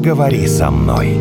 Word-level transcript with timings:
поговори 0.00 0.46
со 0.46 0.70
мной. 0.70 1.18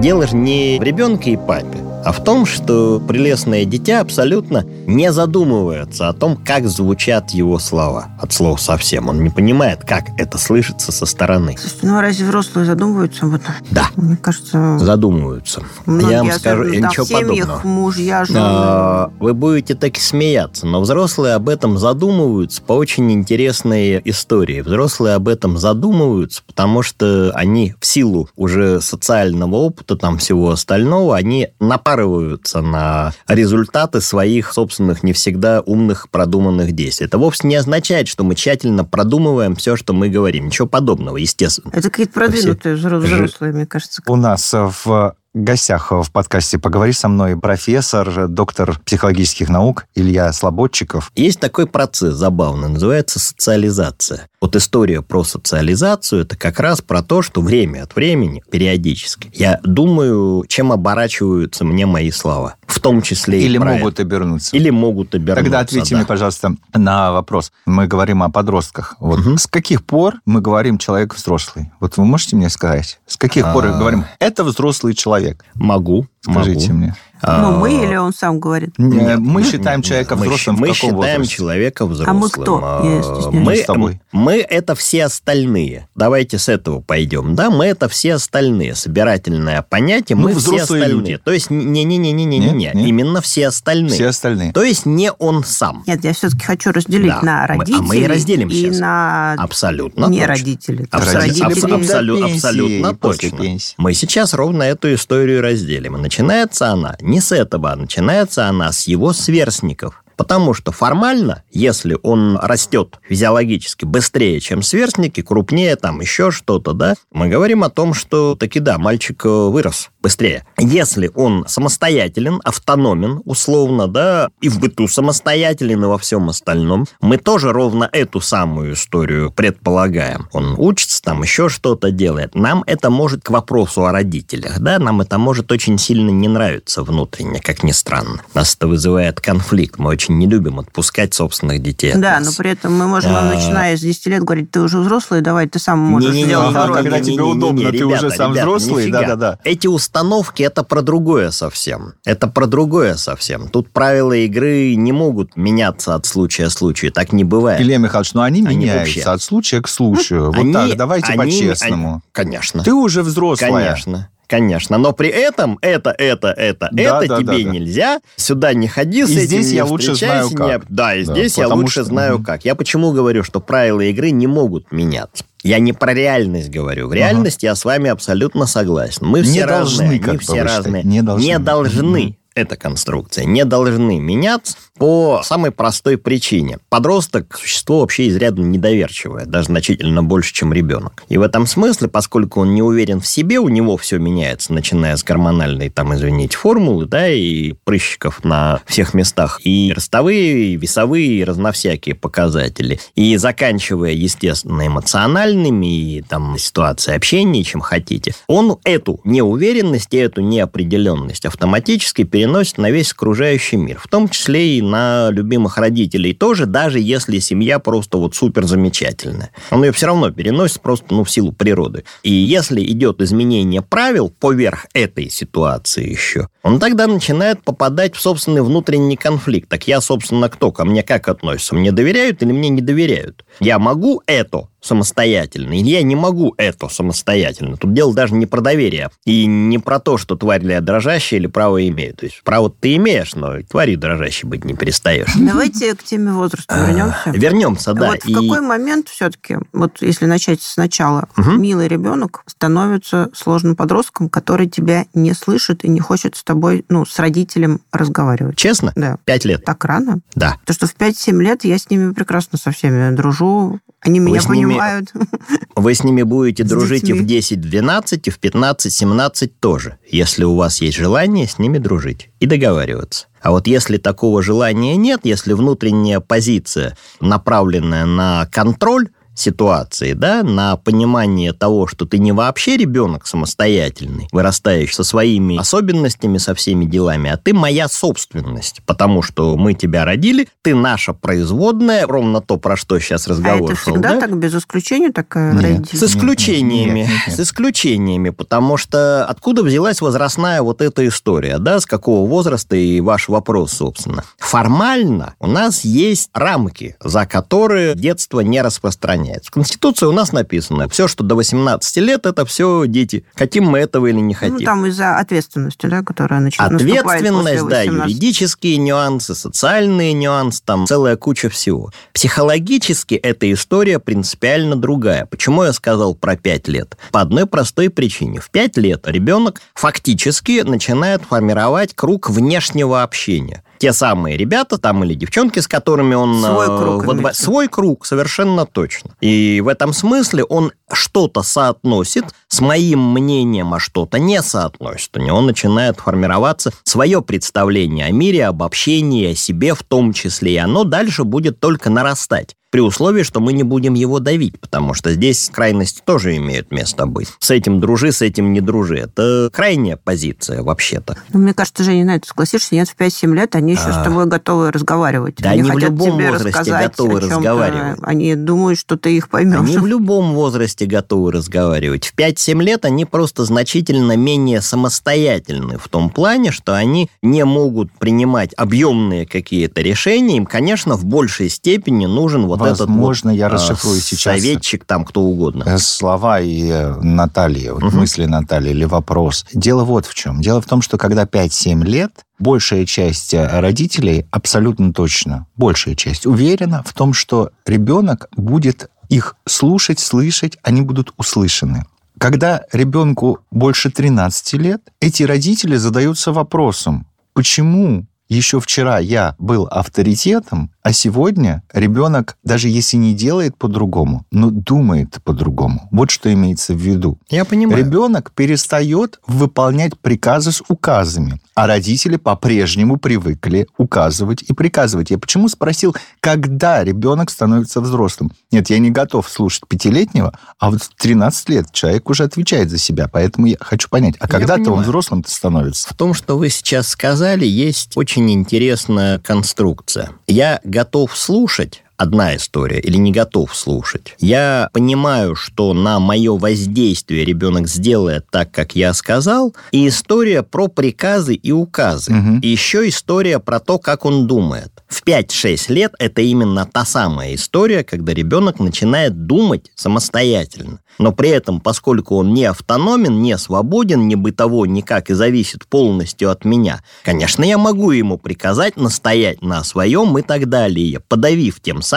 Дело 0.00 0.26
же 0.26 0.36
не 0.36 0.80
в 0.80 0.82
ребенке 0.82 1.34
и 1.34 1.36
папе 1.36 1.91
а 2.04 2.12
в 2.12 2.22
том, 2.24 2.46
что 2.46 3.00
прелестное 3.00 3.64
дитя 3.64 4.00
абсолютно 4.00 4.64
не 4.86 5.12
задумывается 5.12 6.08
о 6.08 6.12
том, 6.12 6.36
как 6.36 6.66
звучат 6.68 7.30
его 7.30 7.58
слова. 7.58 8.06
От 8.20 8.32
слова 8.32 8.56
совсем. 8.56 9.08
Он 9.08 9.22
не 9.22 9.30
понимает, 9.30 9.84
как 9.84 10.06
это 10.18 10.38
слышится 10.38 10.92
со 10.92 11.06
стороны. 11.06 11.56
Слушайте, 11.58 11.86
ну 11.86 11.96
а 11.96 12.02
разве 12.02 12.26
взрослые 12.26 12.66
задумываются 12.66 13.26
об 13.26 13.34
этом? 13.34 13.54
Да. 13.70 13.86
Мне 13.96 14.16
кажется... 14.16 14.78
Задумываются. 14.78 15.62
Многие, 15.86 16.10
Я 16.10 16.22
вам 16.22 16.32
скажу, 16.32 16.62
особенно, 16.62 16.80
да, 16.82 16.88
ничего 16.88 17.04
в 17.04 17.08
семьях 17.08 17.46
подобного. 17.48 17.60
мужья, 17.68 18.24
жены. 18.24 18.38
А, 18.42 19.10
Вы 19.20 19.34
будете 19.34 19.74
так 19.74 19.96
и 19.96 20.00
смеяться, 20.00 20.66
но 20.66 20.80
взрослые 20.80 21.34
об 21.34 21.48
этом 21.48 21.78
задумываются 21.78 22.62
по 22.62 22.72
очень 22.72 23.10
интересной 23.12 24.00
истории. 24.04 24.60
Взрослые 24.60 25.14
об 25.14 25.28
этом 25.28 25.56
задумываются, 25.58 26.42
потому 26.46 26.82
что 26.82 27.30
они 27.34 27.74
в 27.80 27.86
силу 27.86 28.28
уже 28.36 28.80
социального 28.80 29.56
опыта, 29.56 29.96
там 29.96 30.18
всего 30.18 30.50
остального, 30.50 31.16
они 31.16 31.48
напарываются 31.92 32.62
на 32.62 33.12
результаты 33.28 34.00
своих 34.00 34.52
собственных 34.52 35.02
не 35.02 35.12
всегда 35.12 35.60
умных 35.60 36.08
продуманных 36.10 36.72
действий. 36.72 37.06
Это 37.06 37.18
вовсе 37.18 37.46
не 37.48 37.56
означает, 37.56 38.08
что 38.08 38.24
мы 38.24 38.34
тщательно 38.34 38.84
продумываем 38.84 39.56
все, 39.56 39.76
что 39.76 39.92
мы 39.92 40.08
говорим. 40.08 40.46
Ничего 40.46 40.66
подобного, 40.66 41.18
естественно. 41.18 41.70
Это 41.74 41.90
какие-то 41.90 42.12
продвинутые 42.12 42.76
взро- 42.76 42.98
взрослые, 42.98 43.52
мне 43.52 43.66
кажется. 43.66 44.02
У 44.06 44.16
нас 44.16 44.52
в 44.52 45.14
гостях 45.34 45.90
в 45.92 46.10
подкасте 46.12 46.58
«Поговори 46.58 46.92
со 46.92 47.08
мной» 47.08 47.38
профессор, 47.38 48.28
доктор 48.28 48.78
психологических 48.84 49.48
наук 49.48 49.86
Илья 49.94 50.32
Слободчиков. 50.32 51.10
Есть 51.14 51.40
такой 51.40 51.66
процесс 51.66 52.14
забавный, 52.14 52.68
называется 52.68 53.18
социализация. 53.18 54.28
Вот 54.42 54.56
история 54.56 55.02
про 55.02 55.22
социализацию– 55.22 56.22
это 56.22 56.36
как 56.36 56.58
раз 56.58 56.82
про 56.82 57.00
то, 57.04 57.22
что 57.22 57.40
время 57.40 57.84
от 57.84 57.94
времени, 57.94 58.42
периодически, 58.50 59.30
я 59.32 59.60
думаю, 59.62 60.44
чем 60.48 60.72
оборачиваются 60.72 61.64
мне 61.64 61.86
мои 61.86 62.10
слова. 62.10 62.56
В 62.66 62.80
том 62.80 63.02
числе 63.02 63.40
и 63.40 63.44
Или 63.44 63.58
про 63.58 63.74
могут 63.74 63.94
это. 63.94 64.02
обернуться. 64.02 64.56
Или 64.56 64.70
могут 64.70 65.14
обернуться. 65.14 65.44
Тогда 65.44 65.60
ответьте 65.60 65.90
да. 65.90 65.96
мне, 65.98 66.06
пожалуйста, 66.06 66.56
на 66.74 67.12
вопрос. 67.12 67.52
Мы 67.66 67.86
говорим 67.86 68.20
о 68.24 68.30
подростках. 68.30 68.96
Вот 68.98 69.20
Мгм. 69.20 69.38
с 69.38 69.46
каких 69.46 69.84
пор 69.84 70.16
мы 70.26 70.40
говорим 70.40 70.76
человек 70.76 71.14
взрослый? 71.14 71.70
Вот 71.78 71.96
вы 71.96 72.04
можете 72.04 72.34
мне 72.34 72.48
сказать? 72.48 72.98
С 73.06 73.16
каких 73.16 73.44
пор 73.52 73.66
мы 73.66 73.74
А. 73.76 73.78
говорим 73.78 74.04
это 74.18 74.42
взрослый 74.42 74.94
человек? 74.94 75.44
Могу, 75.54 76.08
Скажите 76.22 76.68
могу. 76.68 76.78
мне. 76.78 76.96
Ну, 77.24 77.52
мы 77.52 77.68
А, 77.68 77.84
или 77.84 77.94
он 77.94 78.12
сам 78.12 78.40
говорит? 78.40 78.70
Мы 78.78 79.44
считаем 79.44 79.80
человека 79.82 80.16
взрослым 80.16 80.56
Мы 80.56 80.72
в 80.72 80.72
каком 80.72 80.74
считаем 80.90 80.96
возрасте? 80.96 81.34
человека 81.36 81.86
взрослым. 81.86 82.16
А 82.16 82.18
мы 82.20 82.28
кто? 82.28 82.58
Я 82.82 83.00
А. 83.00 83.30
Мы, 83.30 83.56
С 83.58 83.64
тобой. 83.64 84.00
мы 84.10 84.32
это 84.38 84.74
все 84.74 85.04
остальные. 85.04 85.86
Давайте 85.94 86.38
с 86.40 86.48
этого 86.48 86.80
пойдем. 86.80 87.36
Да, 87.36 87.50
мы 87.50 87.66
это 87.66 87.88
все 87.88 88.14
остальные. 88.14 88.74
Собирательное 88.74 89.62
понятие. 89.62 90.16
Мы 90.16 90.34
все 90.34 90.62
остальные. 90.62 90.88
люди. 90.88 91.18
То 91.22 91.30
есть 91.30 91.48
не-не-не-не-не-не. 91.50 92.72
Именно 92.88 93.20
все 93.20 93.48
остальные. 93.48 93.90
Все 93.92 94.08
остальные. 94.08 94.52
То 94.52 94.64
есть 94.64 94.84
не 94.86 95.12
он 95.12 95.44
сам. 95.44 95.84
Нет, 95.86 96.02
я 96.04 96.12
все-таки 96.14 96.44
хочу 96.44 96.72
разделить 96.72 97.06
Да, 97.08 97.22
на 97.22 97.54
мы- 97.54 97.64
а 97.72 97.82
мы 97.82 97.94
родителей 97.94 98.00
и 98.02 98.06
разделим 98.08 98.48
и 98.48 98.52
сейчас. 98.54 98.78
на 98.80 99.32
Абсолютно 99.34 100.06
не 100.06 100.18
точно. 100.18 100.26
родителей. 100.26 100.86
То 100.86 100.98
есть 100.98 101.14
Абсолютно, 101.14 101.20
Родители 101.46 101.72
абсолютно, 101.82 102.26
абсолютно 102.26 102.94
после 102.94 103.30
точно. 103.30 103.58
Мы 103.76 103.94
сейчас 103.94 104.34
ровно 104.34 104.62
эту 104.64 104.92
историю 104.92 105.40
разделим. 105.42 105.94
Начинается 106.12 106.68
она 106.68 106.94
не 107.00 107.22
с 107.22 107.32
этого, 107.32 107.72
а 107.72 107.76
начинается 107.76 108.46
она 108.46 108.70
с 108.70 108.86
его 108.86 109.14
сверстников. 109.14 110.01
Потому 110.16 110.54
что 110.54 110.72
формально, 110.72 111.42
если 111.50 111.96
он 112.02 112.36
растет 112.36 112.98
физиологически 113.08 113.84
быстрее, 113.84 114.40
чем 114.40 114.62
сверстники, 114.62 115.22
крупнее, 115.22 115.76
там 115.76 116.00
еще 116.00 116.30
что-то, 116.30 116.72
да, 116.72 116.94
мы 117.12 117.28
говорим 117.28 117.64
о 117.64 117.70
том, 117.70 117.94
что 117.94 118.34
таки 118.34 118.60
да, 118.60 118.78
мальчик 118.78 119.24
э, 119.24 119.28
вырос 119.28 119.90
быстрее. 120.02 120.44
Если 120.58 121.10
он 121.14 121.44
самостоятелен, 121.46 122.40
автономен, 122.44 123.22
условно, 123.24 123.88
да, 123.88 124.28
и 124.40 124.48
в 124.48 124.58
быту 124.58 124.88
самостоятелен, 124.88 125.84
и 125.84 125.86
во 125.86 125.98
всем 125.98 126.28
остальном, 126.28 126.86
мы 127.00 127.18
тоже 127.18 127.52
ровно 127.52 127.88
эту 127.92 128.20
самую 128.20 128.74
историю 128.74 129.30
предполагаем. 129.30 130.28
Он 130.32 130.54
учится, 130.58 131.02
там 131.02 131.22
еще 131.22 131.48
что-то 131.48 131.90
делает. 131.90 132.34
Нам 132.34 132.64
это 132.66 132.90
может 132.90 133.22
к 133.22 133.30
вопросу 133.30 133.84
о 133.84 133.92
родителях, 133.92 134.58
да, 134.60 134.78
нам 134.78 135.00
это 135.00 135.18
может 135.18 135.52
очень 135.52 135.78
сильно 135.78 136.10
не 136.10 136.28
нравиться 136.28 136.82
внутренне, 136.82 137.40
как 137.40 137.62
ни 137.62 137.72
странно. 137.72 138.22
Нас 138.34 138.54
это 138.54 138.66
вызывает 138.66 139.20
конфликт. 139.20 139.78
Мы 139.78 139.90
очень 140.02 140.18
не 140.18 140.26
любим 140.26 140.58
отпускать 140.58 141.14
собственных 141.14 141.62
детей. 141.62 141.92
от 141.92 142.00
Да, 142.00 142.18
нас. 142.18 142.26
но 142.26 142.32
при 142.36 142.50
этом 142.50 142.76
мы 142.76 142.86
можем, 142.88 143.14
А. 143.14 143.22
начиная 143.22 143.76
с 143.76 143.80
10 143.80 144.06
лет, 144.06 144.22
говорить, 144.24 144.50
ты 144.50 144.60
уже 144.60 144.78
взрослый, 144.80 145.20
давай 145.20 145.46
ты 145.48 145.58
сам 145.58 145.78
можешь 145.78 146.10
Не-не-не, 146.10 146.26
сделать 146.26 146.56
Ага, 146.56 146.74
когда 146.74 146.98
тебе 147.00 147.12
Не-не-не-не, 147.16 147.36
удобно, 147.38 147.70
ты 147.70 147.76
ребята, 147.78 148.06
уже 148.06 148.10
сам 148.16 148.32
ребята, 148.32 148.46
взрослый, 148.48 148.90
да-да-да. 148.90 149.38
Эти 149.44 149.66
установки 149.66 150.42
это 150.42 150.64
про 150.64 150.82
другое 150.82 151.30
совсем. 151.30 151.94
Это 152.04 152.26
про 152.26 152.46
другое 152.46 152.96
совсем. 152.96 153.48
Тут 153.48 153.70
правила 153.70 154.12
игры 154.12 154.74
не 154.74 154.92
могут 154.92 155.36
меняться 155.36 155.94
от 155.94 156.06
случая 156.06 156.46
к 156.48 156.50
случаю. 156.50 156.90
Так 156.92 157.12
не 157.12 157.24
бывает. 157.24 157.60
Илья 157.60 157.78
Михайлович, 157.78 158.14
ну 158.14 158.22
они, 158.22 158.40
Они 158.44 158.56
меняются 158.56 158.78
вообще. 158.96 159.02
от 159.02 159.22
случая 159.22 159.60
к 159.60 159.68
случаю. 159.68 160.26
Вот 160.32 160.36
Они- 160.38 160.52
так, 160.52 160.76
давайте 160.76 161.12
они- 161.12 161.18
по-честному. 161.30 161.88
они- 161.92 162.00
конечно. 162.12 162.62
Ты 162.64 162.72
уже 162.74 163.02
взрослая. 163.02 163.50
Конечно. 163.50 164.08
Конечно, 164.28 164.78
но 164.78 164.92
при 164.92 165.08
этом 165.10 165.58
это, 165.60 165.90
это, 165.90 166.28
это, 166.28 166.68
Да, 166.72 166.82
это 167.04 167.06
да, 167.08 167.16
тебе 167.18 167.44
да, 167.44 167.50
нельзя, 167.50 168.00
сюда 168.16 168.54
не 168.54 168.66
ходи, 168.68 169.00
И 169.00 169.04
с 169.06 169.10
этим 169.10 169.26
здесь 169.26 169.50
не 169.50 169.56
я 169.56 169.64
лучше 169.66 169.94
знаю 169.94 170.30
как. 170.30 170.46
не- 170.62 170.74
Да, 170.74 170.94
и 170.94 171.04
здесь 171.04 171.36
я 171.36 171.48
лучше 171.48 171.80
что- 171.80 171.84
знаю 171.84 172.22
как. 172.22 172.44
Я 172.44 172.54
почему 172.54 172.92
говорю, 172.92 173.24
что 173.24 173.40
правила 173.40 173.82
игры 173.82 174.10
не 174.10 174.26
могут 174.26 174.72
меняться? 174.72 175.24
Я 175.42 175.58
не 175.58 175.72
про 175.72 175.92
реальность 175.92 176.50
говорю. 176.50 176.88
В 176.88 176.94
реальности 176.94 177.44
я 177.44 177.54
с 177.54 177.64
вами 177.64 177.90
абсолютно 177.90 178.46
согласен. 178.46 179.06
Мы 179.06 179.22
все 179.22 179.32
Не 179.32 179.44
разные, 179.44 179.98
должны, 180.00 180.12
бы 180.12 180.18
все 180.18 180.42
разные. 180.42 180.82
не 180.84 181.02
должны. 181.02 181.24
Не 181.26 181.38
должны. 181.38 182.16
Эта 182.34 182.56
конструкция 182.56 183.26
не 183.26 183.44
должны 183.44 184.00
меняться 184.00 184.56
по 184.82 185.20
самой 185.22 185.52
простой 185.52 185.96
причине. 185.96 186.58
Подросток– 186.68 187.38
существо 187.40 187.82
вообще 187.82 188.08
изрядно 188.08 188.42
недоверчивое, 188.42 189.26
даже 189.26 189.46
значительно 189.46 190.02
больше, 190.02 190.34
чем 190.34 190.52
ребенок. 190.52 191.04
И 191.08 191.18
в 191.18 191.22
этом 191.22 191.46
смысле, 191.46 191.86
поскольку 191.86 192.40
он 192.40 192.52
не 192.52 192.62
уверен 192.62 193.00
в 193.00 193.06
себе, 193.06 193.38
у 193.38 193.48
него 193.48 193.76
все 193.76 193.98
меняется, 193.98 194.52
начиная 194.52 194.96
с 194.96 195.04
гормональной, 195.04 195.68
там, 195.68 195.94
извините, 195.94 196.36
формулы, 196.36 196.86
да, 196.86 197.08
и 197.08 197.52
прыщиков 197.62 198.24
на 198.24 198.60
всех 198.66 198.92
местах, 198.92 199.40
и 199.44 199.72
ростовые, 199.72 200.46
и 200.46 200.56
весовые, 200.56 201.20
и 201.20 201.22
разновсякие 201.22 201.94
показатели, 201.94 202.80
и 202.96 203.16
заканчивая, 203.18 203.92
естественно, 203.92 204.66
эмоциональными, 204.66 205.98
и 205.98 206.02
там 206.02 206.36
ситуацией 206.38 206.96
общения, 206.96 207.44
чем 207.44 207.60
хотите, 207.60 208.16
он 208.26 208.58
эту 208.64 209.00
неуверенность 209.04 209.94
и 209.94 209.98
эту 209.98 210.22
неопределенность 210.22 211.24
автоматически 211.24 212.02
переносит 212.02 212.58
на 212.58 212.72
весь 212.72 212.90
окружающий 212.90 213.58
мир, 213.58 213.78
в 213.78 213.86
том 213.86 214.08
числе 214.08 214.58
и 214.58 214.71
на 214.72 215.10
любимых 215.10 215.58
родителей 215.58 216.14
тоже, 216.14 216.46
даже 216.46 216.80
если 216.80 217.18
семья 217.18 217.58
просто 217.58 217.98
вот 217.98 218.14
супер 218.14 218.46
замечательная. 218.46 219.30
Он 219.50 219.62
ее 219.62 219.72
все 219.72 219.86
равно 219.86 220.10
переносит 220.10 220.62
просто, 220.62 220.86
ну, 220.94 221.04
в 221.04 221.10
силу 221.10 221.32
природы. 221.32 221.84
И 222.02 222.12
если 222.12 222.64
идет 222.64 223.02
изменение 223.02 223.62
правил 223.62 224.08
поверх 224.08 224.66
этой 224.72 225.10
ситуации 225.10 225.90
еще, 225.90 226.28
он 226.42 226.58
тогда 226.58 226.86
начинает 226.86 227.42
попадать 227.44 227.94
в 227.94 228.00
собственный 228.00 228.42
внутренний 228.42 228.96
конфликт. 228.96 229.48
Так 229.48 229.68
я, 229.68 229.80
собственно, 229.80 230.28
кто? 230.28 230.50
Ко 230.50 230.64
мне 230.64 230.82
как 230.82 231.08
относятся? 231.08 231.54
Мне 231.54 231.70
доверяют 231.70 232.22
или 232.22 232.32
мне 232.32 232.48
не 232.48 232.62
доверяют? 232.62 233.24
Я 233.38 233.58
могу 233.58 234.02
это 234.06 234.48
самостоятельно, 234.62 235.58
или 235.58 235.68
я 235.68 235.82
не 235.82 235.96
могу 235.96 236.34
это 236.36 236.68
самостоятельно. 236.68 237.56
Тут 237.56 237.74
дело 237.74 237.92
даже 237.92 238.14
не 238.14 238.26
про 238.26 238.40
доверие, 238.40 238.90
и 239.04 239.26
не 239.26 239.58
про 239.58 239.80
то, 239.80 239.98
что 239.98 240.16
тварь 240.16 240.40
для 240.40 240.60
дрожащая 240.60 241.18
или 241.18 241.26
право 241.26 241.66
имеет. 241.66 241.96
То 241.96 242.06
есть 242.06 242.22
право 242.24 242.48
ты 242.48 242.76
имеешь, 242.76 243.14
но 243.14 243.38
и 243.38 243.42
тварью 243.42 243.78
дрожащей 243.78 244.28
быть 244.28 244.44
не 244.44 244.51
перестаешь. 244.56 245.12
Давайте 245.16 245.74
к 245.74 245.82
теме 245.82 246.12
возраста 246.12 246.66
вернемся. 246.66 247.10
Вернемся, 247.10 247.72
да. 247.74 247.88
вот 247.88 248.04
в 248.04 248.12
какой 248.12 248.40
момент 248.40 248.88
все-таки, 248.88 249.38
вот 249.52 249.80
если 249.80 250.06
начать 250.06 250.42
сначала, 250.42 251.08
милый 251.16 251.68
ребенок 251.68 252.22
становится 252.26 253.10
сложным 253.14 253.56
подростком, 253.56 254.08
который 254.08 254.48
тебя 254.48 254.86
не 254.94 255.14
слышит 255.14 255.64
и 255.64 255.68
не 255.68 255.80
хочет 255.80 256.16
с 256.16 256.24
тобой, 256.24 256.64
ну, 256.68 256.84
с 256.84 256.98
родителем 256.98 257.60
разговаривать? 257.72 258.36
Честно? 258.36 258.72
Да. 258.76 258.98
Пять 259.04 259.24
лет. 259.24 259.44
Так 259.44 259.64
рано? 259.64 260.00
Да. 260.14 260.36
То, 260.44 260.52
что 260.52 260.66
в 260.66 260.76
5-7 260.76 261.22
лет 261.22 261.44
я 261.44 261.58
с 261.58 261.70
ними 261.70 261.92
прекрасно 261.92 262.38
со 262.38 262.50
всеми 262.50 262.94
дружу, 262.94 263.60
они 263.80 263.98
меня 263.98 264.20
ними- 264.20 264.28
понимают. 264.28 264.92
Вы 265.56 265.74
с 265.74 265.82
ними 265.82 266.02
будете 266.02 266.44
С 266.44 266.48
дружить 266.48 266.88
и 266.88 266.92
в 266.92 267.04
детьми. 267.04 267.60
10-12, 267.60 268.00
и 268.04 268.10
в 268.10 268.18
15-17 268.20 269.30
тоже, 269.40 269.78
если 269.90 270.24
у 270.24 270.36
вас 270.36 270.60
есть 270.60 270.76
желание 270.76 271.26
с 271.26 271.38
ними 271.38 271.58
дружить 271.58 272.10
и 272.20 272.26
договариваться. 272.26 273.06
А 273.22 273.30
вот 273.30 273.46
если 273.46 273.78
такого 273.78 274.22
желания 274.22 274.76
нет, 274.76 275.00
если 275.04 275.32
внутренняя 275.32 276.00
позиция, 276.00 276.76
направленная 277.00 277.86
на 277.86 278.26
контроль, 278.32 278.88
ситуации, 279.14 279.92
да, 279.92 280.22
на 280.22 280.56
понимание 280.56 281.32
того, 281.32 281.66
что 281.66 281.86
ты 281.86 281.98
не 281.98 282.12
вообще 282.12 282.56
ребенок 282.56 283.06
самостоятельный, 283.06 284.08
вырастающий 284.12 284.74
со 284.74 284.84
своими 284.84 285.38
особенностями, 285.38 286.18
со 286.18 286.34
всеми 286.34 286.64
делами, 286.64 287.10
а 287.10 287.16
ты 287.16 287.34
моя 287.34 287.68
собственность, 287.68 288.62
потому 288.66 289.02
что 289.02 289.36
мы 289.36 289.54
тебя 289.54 289.84
родили, 289.84 290.28
ты 290.42 290.54
наша 290.54 290.92
производная, 290.92 291.86
ровно 291.86 292.20
то, 292.20 292.36
про 292.36 292.56
что 292.56 292.78
сейчас 292.78 293.06
разговор 293.06 293.50
а 293.50 293.52
это 293.52 293.62
шел, 293.62 293.74
всегда 293.74 293.94
да? 293.94 294.00
так, 294.00 294.16
без 294.16 294.34
исключения 294.34 294.90
такая 294.90 295.32
Нет. 295.34 295.68
С 295.72 295.82
исключениями. 295.82 296.80
Нет, 296.80 296.88
нет, 296.88 297.00
нет. 297.08 297.16
С 297.16 297.20
исключениями, 297.20 298.10
потому 298.10 298.56
что 298.56 299.04
откуда 299.04 299.42
взялась 299.42 299.80
возрастная 299.80 300.42
вот 300.42 300.62
эта 300.62 300.86
история, 300.86 301.38
да, 301.38 301.60
с 301.60 301.66
какого 301.66 302.08
возраста 302.08 302.56
и 302.56 302.80
ваш 302.80 303.08
вопрос, 303.08 303.52
собственно. 303.52 304.04
Формально 304.18 305.14
у 305.18 305.26
нас 305.26 305.64
есть 305.64 306.10
рамки, 306.14 306.76
за 306.80 307.06
которые 307.06 307.74
детство 307.74 308.20
не 308.20 308.40
распространяется. 308.40 309.01
В 309.02 309.30
Конституции 309.30 309.86
у 309.86 309.92
нас 309.92 310.12
написано, 310.12 310.68
все, 310.68 310.88
что 310.88 311.04
до 311.04 311.14
18 311.14 311.76
лет, 311.78 312.06
это 312.06 312.24
все 312.24 312.64
дети. 312.66 313.04
Хотим 313.14 313.44
мы 313.44 313.58
этого 313.58 313.86
или 313.86 313.98
не 313.98 314.14
хотим. 314.14 314.36
Ну, 314.36 314.44
там 314.44 314.66
из-за 314.66 314.98
ответственности, 314.98 315.66
да, 315.66 315.82
которая 315.82 316.20
начинает 316.20 316.52
Ответственность, 316.54 317.48
да, 317.48 317.62
18. 317.64 317.66
юридические 317.66 318.56
нюансы, 318.58 319.14
социальные 319.14 319.92
нюансы, 319.92 320.42
там 320.44 320.66
целая 320.66 320.96
куча 320.96 321.28
всего. 321.28 321.70
Психологически 321.92 322.94
эта 322.94 323.30
история 323.32 323.78
принципиально 323.78 324.56
другая. 324.56 325.06
Почему 325.06 325.44
я 325.44 325.52
сказал 325.52 325.94
про 325.94 326.16
5 326.16 326.48
лет? 326.48 326.76
По 326.90 327.00
одной 327.00 327.26
простой 327.26 327.70
причине. 327.70 328.20
В 328.20 328.30
5 328.30 328.56
лет 328.58 328.86
ребенок 328.86 329.40
фактически 329.54 330.42
начинает 330.42 331.02
формировать 331.02 331.74
круг 331.74 332.10
внешнего 332.10 332.82
общения. 332.82 333.42
Те 333.62 333.72
самые 333.72 334.16
ребята 334.16 334.58
там 334.58 334.82
или 334.82 334.94
девчонки, 334.94 335.38
с 335.38 335.46
которыми 335.46 335.94
он... 335.94 336.20
Свой 336.20 336.46
э, 336.46 336.58
круг 336.58 336.84
во 336.84 336.94
дво-. 336.94 337.12
Свой 337.12 337.46
круг, 337.46 337.86
совершенно 337.86 338.44
точно. 338.44 338.90
И 339.00 339.40
в 339.40 339.46
этом 339.46 339.72
смысле 339.72 340.24
он 340.24 340.50
что-то 340.72 341.22
соотносит 341.22 342.06
с 342.26 342.40
моим 342.40 342.92
мнением, 342.92 343.54
а 343.54 343.60
что-то 343.60 344.00
не 344.00 344.20
соотносит. 344.20 344.96
У 344.96 345.00
него 345.00 345.20
начинает 345.20 345.78
формироваться 345.78 346.52
свое 346.64 347.02
представление 347.02 347.86
о 347.86 347.92
мире, 347.92 348.26
об 348.26 348.42
общении, 348.42 349.12
о 349.12 349.14
себе 349.14 349.54
в 349.54 349.62
том 349.62 349.92
числе. 349.92 350.32
И 350.32 350.38
оно 350.38 350.64
дальше 350.64 351.04
будет 351.04 351.38
только 351.38 351.70
нарастать. 351.70 352.34
При 352.52 352.60
условии, 352.60 353.02
что 353.02 353.20
мы 353.20 353.32
не 353.32 353.44
будем 353.44 353.72
его 353.72 353.98
давить, 353.98 354.38
потому 354.38 354.74
что 354.74 354.92
здесь 354.92 355.30
крайности 355.32 355.80
тоже 355.82 356.16
имеют 356.16 356.50
место 356.50 356.84
быть. 356.84 357.08
С 357.18 357.30
этим 357.30 357.60
дружи, 357.60 357.92
с 357.92 358.02
этим 358.02 358.34
не 358.34 358.42
дружи. 358.42 358.76
Это 358.76 359.30
крайняя 359.32 359.78
позиция 359.82 360.42
вообще-то. 360.42 360.98
Ну, 361.14 361.20
мне 361.20 361.32
кажется, 361.32 361.64
Женя, 361.64 361.86
на 361.86 361.96
это 361.96 362.06
согласишься, 362.06 362.54
нет, 362.54 362.68
в 362.68 362.76
5-7 362.78 363.14
лет 363.14 363.34
они 363.36 363.52
еще 363.52 363.72
с 363.72 363.76
А. 363.78 363.84
тобой 363.84 364.04
готовы 364.04 364.52
разговаривать. 364.52 365.16
Да 365.16 365.30
они 365.30 365.40
они 365.40 365.50
в 365.50 365.58
любом 365.58 365.98
возрасте 365.98 366.50
готовы 366.50 367.00
разговаривать. 367.00 367.78
Они 367.80 368.14
думают, 368.16 368.58
что 368.58 368.76
ты 368.76 368.98
их 368.98 369.08
поймешь. 369.08 369.38
Они 369.40 369.56
в 369.56 369.64
любом 369.72 370.12
возрасте 370.12 370.66
готовы 370.66 371.10
разговаривать. 371.10 371.86
В 371.86 371.96
5-7 371.96 372.42
лет 372.42 372.66
они 372.66 372.84
просто 372.84 373.24
значительно 373.24 373.96
менее 373.96 374.42
самостоятельны 374.42 375.56
в 375.56 375.68
том 375.68 375.88
плане, 375.88 376.32
что 376.32 376.54
они 376.54 376.90
не 377.00 377.24
могут 377.24 377.72
принимать 377.72 378.34
объемные 378.36 379.06
какие-то 379.06 379.62
решения. 379.62 380.18
Им, 380.18 380.26
конечно, 380.26 380.76
в 380.76 380.84
большей 380.84 381.30
степени 381.30 381.86
нужен 381.86 382.26
вот 382.26 382.41
Возможно, 382.50 383.10
вот, 383.10 383.16
я 383.16 383.26
а, 383.26 383.30
расшифрую 383.30 383.80
сейчас 383.80 384.14
советчик, 384.14 384.64
там, 384.64 384.84
кто 384.84 385.02
угодно. 385.02 385.44
Э, 385.46 385.58
слова 385.58 386.20
и 386.20 386.48
э, 386.50 386.74
Натальи, 386.80 387.48
вот 387.48 387.62
Мгм. 387.62 387.78
мысли 387.78 388.04
Натальи 388.04 388.50
или 388.50 388.64
вопрос. 388.64 389.24
Дело 389.32 389.64
вот 389.64 389.86
в 389.86 389.94
чем. 389.94 390.20
Дело 390.20 390.40
в 390.40 390.46
том, 390.46 390.62
что 390.62 390.78
когда 390.78 391.04
5-7 391.04 391.64
лет, 391.64 391.92
большая 392.18 392.66
часть 392.66 393.14
э, 393.14 393.26
родителей 393.40 394.06
абсолютно 394.10 394.72
точно, 394.72 395.26
большая 395.36 395.74
часть, 395.74 396.06
уверена 396.06 396.62
в 396.64 396.72
том, 396.72 396.92
что 396.92 397.30
ребенок 397.46 398.08
будет 398.16 398.70
их 398.88 399.16
слушать, 399.26 399.80
слышать, 399.80 400.36
они 400.42 400.60
будут 400.62 400.92
услышаны. 400.96 401.64
Когда 401.98 402.42
ребенку 402.52 403.20
больше 403.30 403.70
13 403.70 404.32
лет, 404.34 404.62
эти 404.80 405.02
родители 405.02 405.56
задаются 405.56 406.12
вопросом, 406.12 406.86
почему 407.14 407.86
еще 408.08 408.40
вчера 408.40 408.78
я 408.78 409.14
был 409.18 409.46
авторитетом, 409.50 410.50
а 410.62 410.72
сегодня 410.72 411.42
ребенок, 411.52 412.16
даже 412.22 412.48
если 412.48 412.76
не 412.76 412.94
делает 412.94 413.36
по-другому, 413.36 414.06
но 414.10 414.30
думает 414.30 414.98
по-другому. 415.04 415.68
Вот 415.72 415.90
что 415.90 416.12
имеется 416.12 416.54
в 416.54 416.58
виду. 416.58 416.98
Я 417.10 417.24
понимаю. 417.24 417.58
Ребенок 417.58 418.12
перестает 418.12 419.00
выполнять 419.06 419.78
приказы 419.78 420.32
с 420.32 420.42
указами, 420.48 421.20
а 421.34 421.46
родители 421.46 421.96
по-прежнему 421.96 422.76
привыкли 422.78 423.48
указывать 423.58 424.22
и 424.22 424.32
приказывать. 424.32 424.90
Я 424.90 424.98
почему 424.98 425.28
спросил, 425.28 425.74
когда 426.00 426.62
ребенок 426.62 427.10
становится 427.10 427.60
взрослым? 427.60 428.12
Нет, 428.30 428.50
я 428.50 428.58
не 428.58 428.70
готов 428.70 429.08
слушать 429.08 429.48
пятилетнего, 429.48 430.16
а 430.38 430.50
вот 430.50 430.62
в 430.62 430.74
13 430.76 431.28
лет 431.28 431.52
человек 431.52 431.90
уже 431.90 432.04
отвечает 432.04 432.50
за 432.50 432.58
себя, 432.58 432.88
поэтому 432.88 433.26
я 433.26 433.36
хочу 433.40 433.68
понять, 433.68 433.94
а 433.98 434.06
когда-то 434.06 434.52
он 434.52 434.62
взрослым-то 434.62 435.10
становится? 435.10 435.68
В 435.68 435.74
том, 435.74 435.94
что 435.94 436.16
вы 436.16 436.28
сейчас 436.28 436.68
сказали, 436.68 437.24
есть 437.24 437.76
очень 437.76 438.10
интересная 438.12 438.98
конструкция. 439.00 439.90
Я 440.06 440.40
готов 440.52 440.96
слушать, 440.96 441.61
одна 441.82 442.16
история, 442.16 442.60
или 442.60 442.76
не 442.76 442.92
готов 442.92 443.34
слушать. 443.36 443.94
Я 443.98 444.48
понимаю, 444.52 445.14
что 445.14 445.52
на 445.52 445.78
мое 445.80 446.16
воздействие 446.16 447.04
ребенок 447.04 447.48
сделает 447.48 448.06
так, 448.10 448.30
как 448.30 448.56
я 448.56 448.72
сказал, 448.72 449.34
и 449.50 449.68
история 449.68 450.22
про 450.22 450.48
приказы 450.48 451.14
и 451.14 451.32
указы. 451.32 451.92
Мгм. 451.92 452.20
И 452.20 452.28
еще 452.28 452.68
история 452.68 453.18
про 453.18 453.40
то, 453.40 453.58
как 453.58 453.84
он 453.84 454.06
думает. 454.06 454.52
В 454.68 454.82
5-6 454.84 455.50
лет 455.50 455.74
это 455.78 456.00
именно 456.00 456.46
та 456.46 456.64
самая 456.64 457.14
история, 457.14 457.64
когда 457.64 457.92
ребенок 457.92 458.38
начинает 458.38 459.06
думать 459.06 459.50
самостоятельно. 459.54 460.60
Но 460.78 460.92
при 460.92 461.10
этом, 461.10 461.40
поскольку 461.40 461.96
он 461.96 462.14
не 462.14 462.24
автономен, 462.24 463.02
не 463.02 463.18
свободен, 463.18 463.88
не 463.88 463.96
бытово 463.96 464.46
никак 464.46 464.90
и 464.90 464.94
зависит 464.94 465.46
полностью 465.46 466.10
от 466.10 466.24
меня, 466.24 466.62
конечно, 466.82 467.24
я 467.24 467.38
могу 467.38 467.72
ему 467.72 467.98
приказать 467.98 468.56
настоять 468.56 469.22
на 469.22 469.44
своем 469.44 469.96
и 469.98 470.02
так 470.02 470.28
далее, 470.28 470.80
подавив 470.80 471.40
тем 471.40 471.60
самым 471.60 471.71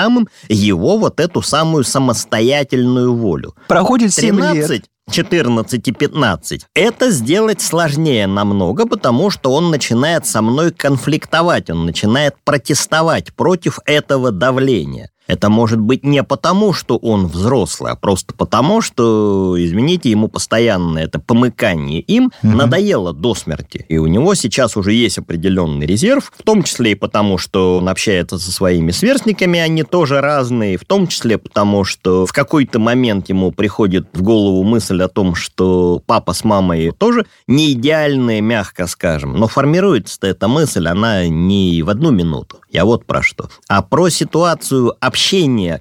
его 0.49 0.97
вот 0.97 1.19
эту 1.19 1.41
самую 1.41 1.83
самостоятельную 1.83 3.15
волю. 3.15 3.55
Проходит 3.67 4.13
7 4.13 4.35
лет. 4.35 4.67
13, 4.67 4.83
14 5.11 5.87
и 5.87 5.91
15. 5.91 6.65
Это 6.73 7.11
сделать 7.11 7.61
сложнее 7.61 8.27
намного, 8.27 8.87
потому 8.87 9.29
что 9.29 9.51
он 9.51 9.69
начинает 9.69 10.25
со 10.25 10.41
мной 10.41 10.71
конфликтовать, 10.71 11.69
он 11.69 11.85
начинает 11.85 12.35
протестовать 12.43 13.33
против 13.33 13.79
этого 13.85 14.31
давления. 14.31 15.09
Это 15.27 15.49
может 15.49 15.79
быть 15.79 16.03
не 16.03 16.23
потому, 16.23 16.71
что 16.73 16.97
он 16.97 17.25
взрослый, 17.27 17.91
а 17.91 17.95
просто 17.95 18.33
потому, 18.35 18.81
что, 18.81 19.55
извините, 19.57 20.11
ему 20.11 20.27
постоянно 20.27 20.99
это 20.99 21.19
помыкание 21.19 21.99
им 22.01 22.31
Мгм. 22.43 22.57
надоело 22.57 23.11
до 23.13 23.33
смерти. 23.33 23.85
И 23.89 23.97
у 23.97 24.05
него 24.07 24.35
сейчас 24.35 24.77
уже 24.77 24.93
есть 24.93 25.17
определенный 25.17 25.85
резерв, 25.87 26.31
в 26.37 26.43
том 26.43 26.63
числе 26.63 26.91
и 26.91 26.95
потому, 26.95 27.37
что 27.37 27.77
он 27.77 27.89
общается 27.89 28.37
со 28.37 28.51
своими 28.51 28.91
сверстниками, 28.91 29.59
они 29.59 29.83
тоже 29.83 30.21
разные, 30.21 30.77
в 30.77 30.85
том 30.85 31.07
числе 31.07 31.37
потому, 31.37 31.83
что 31.83 32.25
в 32.25 32.31
какой-то 32.33 32.77
момент 32.79 33.29
ему 33.29 33.51
приходит 33.51 34.07
в 34.13 34.21
голову 34.21 34.63
мысль 34.63 35.01
о 35.01 35.07
том, 35.07 35.33
что 35.35 36.01
папа 36.05 36.33
с 36.33 36.43
мамой 36.43 36.91
тоже 36.91 37.25
не 37.47 37.71
идеальные, 37.73 38.41
мягко 38.41 38.85
скажем. 38.87 39.37
Но 39.37 39.47
формируется 39.47 40.19
эта 40.21 40.47
мысль, 40.47 40.87
она 40.87 41.27
не 41.27 41.81
в 41.81 41.89
одну 41.89 42.11
минуту. 42.11 42.57
Я 42.69 42.85
вот 42.85 43.05
про 43.05 43.23
что. 43.23 43.49
А 43.69 43.81
про 43.81 44.09
ситуацию 44.09 44.93
общения 44.99 45.14